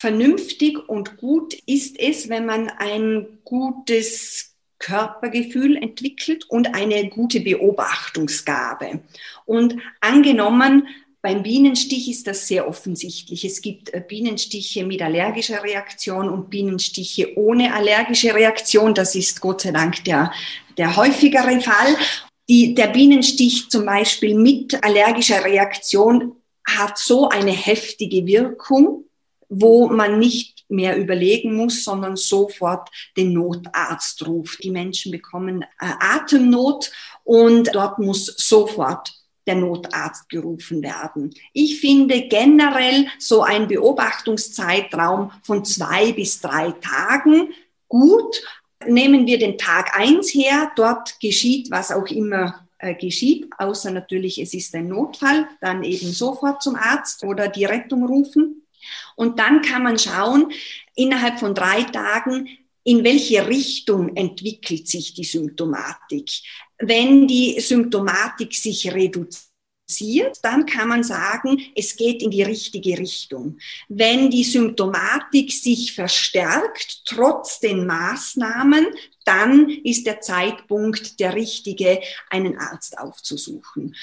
Vernünftig 0.00 0.88
und 0.88 1.16
gut 1.16 1.54
ist 1.66 1.98
es, 1.98 2.28
wenn 2.28 2.46
man 2.46 2.68
ein 2.68 3.26
gutes 3.44 4.54
Körpergefühl 4.78 5.76
entwickelt 5.76 6.44
und 6.48 6.74
eine 6.74 7.08
gute 7.08 7.40
Beobachtungsgabe. 7.40 9.00
Und 9.44 9.76
angenommen, 10.00 10.86
beim 11.22 11.42
Bienenstich 11.42 12.08
ist 12.08 12.28
das 12.28 12.46
sehr 12.46 12.68
offensichtlich. 12.68 13.44
Es 13.44 13.60
gibt 13.60 13.92
äh, 13.92 14.00
Bienenstiche 14.06 14.86
mit 14.86 15.02
allergischer 15.02 15.64
Reaktion 15.64 16.28
und 16.28 16.50
Bienenstiche 16.50 17.36
ohne 17.36 17.74
allergische 17.74 18.32
Reaktion. 18.32 18.94
Das 18.94 19.16
ist 19.16 19.40
Gott 19.40 19.62
sei 19.62 19.72
Dank 19.72 20.04
der, 20.04 20.30
der 20.78 20.94
häufigere 20.94 21.60
Fall. 21.60 21.96
Die, 22.48 22.74
der 22.74 22.88
Bienenstich 22.88 23.68
zum 23.70 23.86
Beispiel 23.86 24.34
mit 24.34 24.82
allergischer 24.84 25.44
Reaktion 25.44 26.36
hat 26.64 26.98
so 26.98 27.28
eine 27.28 27.52
heftige 27.52 28.26
Wirkung, 28.26 29.04
wo 29.48 29.88
man 29.88 30.18
nicht 30.18 30.64
mehr 30.68 30.96
überlegen 30.96 31.54
muss, 31.54 31.84
sondern 31.84 32.16
sofort 32.16 32.88
den 33.16 33.32
Notarzt 33.32 34.26
ruft. 34.26 34.62
Die 34.62 34.70
Menschen 34.70 35.12
bekommen 35.12 35.62
äh, 35.62 35.92
Atemnot 36.00 36.90
und 37.24 37.74
dort 37.74 37.98
muss 37.98 38.26
sofort 38.26 39.12
der 39.46 39.54
Notarzt 39.56 40.28
gerufen 40.28 40.82
werden. 40.82 41.32
Ich 41.52 41.80
finde 41.80 42.22
generell 42.22 43.06
so 43.18 43.42
ein 43.42 43.68
Beobachtungszeitraum 43.68 45.30
von 45.42 45.64
zwei 45.64 46.12
bis 46.12 46.40
drei 46.40 46.72
Tagen 46.72 47.52
gut. 47.88 48.42
Nehmen 48.86 49.26
wir 49.26 49.38
den 49.38 49.56
Tag 49.56 49.98
eins 49.98 50.34
her, 50.34 50.70
dort 50.76 51.18
geschieht 51.20 51.70
was 51.70 51.90
auch 51.90 52.06
immer 52.08 52.66
äh, 52.78 52.94
geschieht, 52.94 53.48
außer 53.56 53.90
natürlich 53.90 54.38
es 54.38 54.52
ist 54.52 54.74
ein 54.74 54.88
Notfall, 54.88 55.48
dann 55.62 55.82
eben 55.82 56.12
sofort 56.12 56.62
zum 56.62 56.76
Arzt 56.76 57.24
oder 57.24 57.48
die 57.48 57.64
Rettung 57.64 58.04
rufen. 58.04 58.66
Und 59.16 59.38
dann 59.38 59.62
kann 59.62 59.82
man 59.82 59.98
schauen, 59.98 60.52
innerhalb 60.94 61.38
von 61.38 61.54
drei 61.54 61.82
Tagen, 61.84 62.48
in 62.84 63.02
welche 63.02 63.48
Richtung 63.48 64.14
entwickelt 64.14 64.86
sich 64.86 65.14
die 65.14 65.24
Symptomatik. 65.24 66.30
Wenn 66.78 67.26
die 67.26 67.58
Symptomatik 67.60 68.54
sich 68.54 68.92
reduziert, 68.92 69.55
dann 70.42 70.66
kann 70.66 70.88
man 70.88 71.04
sagen, 71.04 71.60
es 71.76 71.96
geht 71.96 72.22
in 72.22 72.30
die 72.30 72.42
richtige 72.42 72.98
Richtung. 72.98 73.58
Wenn 73.88 74.30
die 74.30 74.44
Symptomatik 74.44 75.52
sich 75.52 75.94
verstärkt, 75.94 77.02
trotz 77.04 77.60
den 77.60 77.86
Maßnahmen, 77.86 78.86
dann 79.24 79.68
ist 79.68 80.06
der 80.06 80.20
Zeitpunkt 80.20 81.20
der 81.20 81.34
richtige, 81.34 82.00
einen 82.30 82.58
Arzt 82.58 82.98
aufzusuchen. 82.98 83.94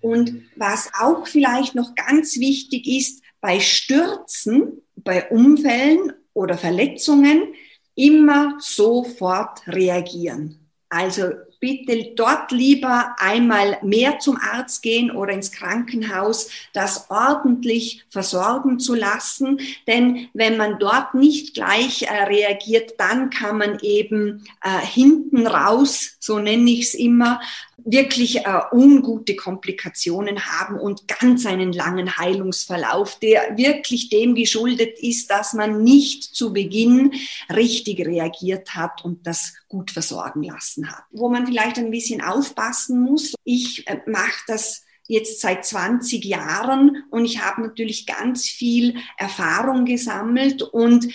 Und 0.00 0.42
was 0.56 0.90
auch 0.98 1.26
vielleicht 1.26 1.74
noch 1.74 1.94
ganz 1.94 2.38
wichtig 2.38 2.86
ist, 2.86 3.22
bei 3.40 3.60
Stürzen, 3.60 4.82
bei 4.96 5.28
Unfällen 5.30 6.12
oder 6.34 6.58
Verletzungen 6.58 7.54
immer 7.94 8.56
sofort 8.60 9.66
reagieren. 9.68 10.68
Also 10.88 11.30
bitte 11.60 12.12
dort 12.14 12.52
lieber 12.52 13.16
einmal 13.18 13.78
mehr 13.82 14.18
zum 14.18 14.36
Arzt 14.36 14.82
gehen 14.82 15.10
oder 15.10 15.32
ins 15.32 15.52
Krankenhaus, 15.52 16.50
das 16.72 17.10
ordentlich 17.10 18.04
versorgen 18.10 18.78
zu 18.78 18.94
lassen. 18.94 19.60
Denn 19.86 20.28
wenn 20.34 20.56
man 20.56 20.78
dort 20.78 21.14
nicht 21.14 21.54
gleich 21.54 22.02
äh, 22.02 22.24
reagiert, 22.24 22.94
dann 22.98 23.30
kann 23.30 23.58
man 23.58 23.78
eben 23.80 24.44
äh, 24.62 24.84
hinten 24.84 25.46
raus, 25.46 26.16
so 26.20 26.38
nenne 26.38 26.70
ich 26.70 26.82
es 26.82 26.94
immer, 26.94 27.40
wirklich 27.84 28.44
äh, 28.44 28.60
ungute 28.72 29.36
Komplikationen 29.36 30.44
haben 30.46 30.78
und 30.78 31.08
ganz 31.08 31.46
einen 31.46 31.72
langen 31.72 32.18
Heilungsverlauf, 32.18 33.18
der 33.20 33.56
wirklich 33.56 34.08
dem 34.08 34.34
geschuldet 34.34 34.98
ist, 34.98 35.30
dass 35.30 35.52
man 35.54 35.82
nicht 35.82 36.22
zu 36.22 36.52
Beginn 36.52 37.12
richtig 37.54 38.04
reagiert 38.06 38.74
hat 38.74 39.04
und 39.04 39.26
das 39.26 39.54
gut 39.68 39.90
versorgen 39.90 40.42
lassen 40.42 40.90
hat. 40.90 41.04
Wo 41.10 41.28
man 41.28 41.46
vielleicht 41.46 41.78
ein 41.78 41.90
bisschen 41.90 42.20
aufpassen 42.20 43.00
muss, 43.00 43.34
ich 43.44 43.86
äh, 43.86 44.00
mache 44.06 44.42
das 44.46 44.82
jetzt 45.06 45.40
seit 45.40 45.64
20 45.64 46.24
Jahren 46.24 47.04
und 47.10 47.24
ich 47.24 47.40
habe 47.42 47.62
natürlich 47.62 48.06
ganz 48.06 48.46
viel 48.46 48.96
Erfahrung 49.16 49.86
gesammelt 49.86 50.62
und 50.62 51.08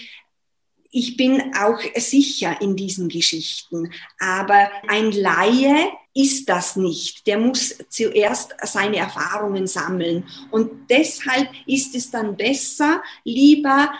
ich 0.95 1.17
bin 1.17 1.55
auch 1.55 1.79
sicher 1.95 2.61
in 2.61 2.75
diesen 2.75 3.09
Geschichten. 3.09 3.91
Aber 4.19 4.69
ein 4.87 5.11
Laie 5.11 5.91
ist 6.13 6.47
das 6.47 6.75
nicht. 6.75 7.25
Der 7.27 7.37
muss 7.37 7.75
zuerst 7.89 8.55
seine 8.63 8.97
Erfahrungen 8.97 9.67
sammeln. 9.67 10.25
Und 10.51 10.89
deshalb 10.89 11.49
ist 11.65 11.95
es 11.95 12.11
dann 12.11 12.37
besser, 12.37 13.01
lieber 13.23 13.91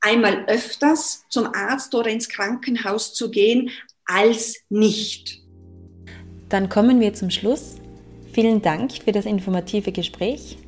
einmal 0.00 0.44
öfters 0.46 1.24
zum 1.28 1.46
Arzt 1.54 1.94
oder 1.94 2.10
ins 2.10 2.28
Krankenhaus 2.28 3.14
zu 3.14 3.30
gehen, 3.30 3.70
als 4.04 4.56
nicht. 4.68 5.40
Dann 6.48 6.68
kommen 6.68 7.00
wir 7.00 7.12
zum 7.14 7.30
Schluss. 7.30 7.76
Vielen 8.32 8.62
Dank 8.62 8.92
für 9.04 9.12
das 9.12 9.24
informative 9.24 9.92
Gespräch. 9.92 10.58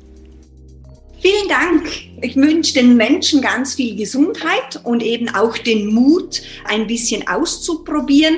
Vielen 1.21 1.49
Dank. 1.49 1.89
Ich 2.21 2.35
wünsche 2.37 2.73
den 2.73 2.95
Menschen 2.95 3.41
ganz 3.41 3.75
viel 3.75 3.95
Gesundheit 3.95 4.79
und 4.83 5.03
eben 5.03 5.27
auch 5.29 5.57
den 5.57 5.93
Mut, 5.93 6.41
ein 6.63 6.87
bisschen 6.87 7.27
auszuprobieren, 7.27 8.37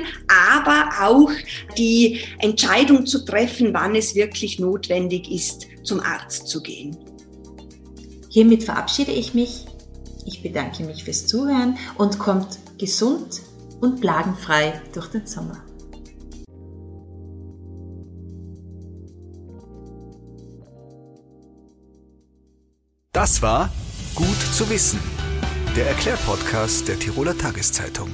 aber 0.50 0.90
auch 1.00 1.30
die 1.78 2.20
Entscheidung 2.38 3.06
zu 3.06 3.24
treffen, 3.24 3.72
wann 3.72 3.94
es 3.94 4.14
wirklich 4.16 4.58
notwendig 4.58 5.30
ist, 5.30 5.66
zum 5.84 6.00
Arzt 6.00 6.48
zu 6.48 6.60
gehen. 6.60 6.96
Hiermit 8.28 8.64
verabschiede 8.64 9.12
ich 9.12 9.32
mich. 9.34 9.64
Ich 10.26 10.42
bedanke 10.42 10.82
mich 10.84 11.04
fürs 11.04 11.26
Zuhören 11.26 11.76
und 11.98 12.18
kommt 12.18 12.58
gesund 12.78 13.42
und 13.80 14.00
plagenfrei 14.00 14.80
durch 14.92 15.08
den 15.08 15.26
Sommer. 15.26 15.62
Das 23.22 23.40
war 23.40 23.70
Gut 24.16 24.40
zu 24.52 24.68
wissen, 24.68 24.98
der 25.76 25.86
Erklärpodcast 25.86 26.88
der 26.88 26.98
Tiroler 26.98 27.38
Tageszeitung. 27.38 28.10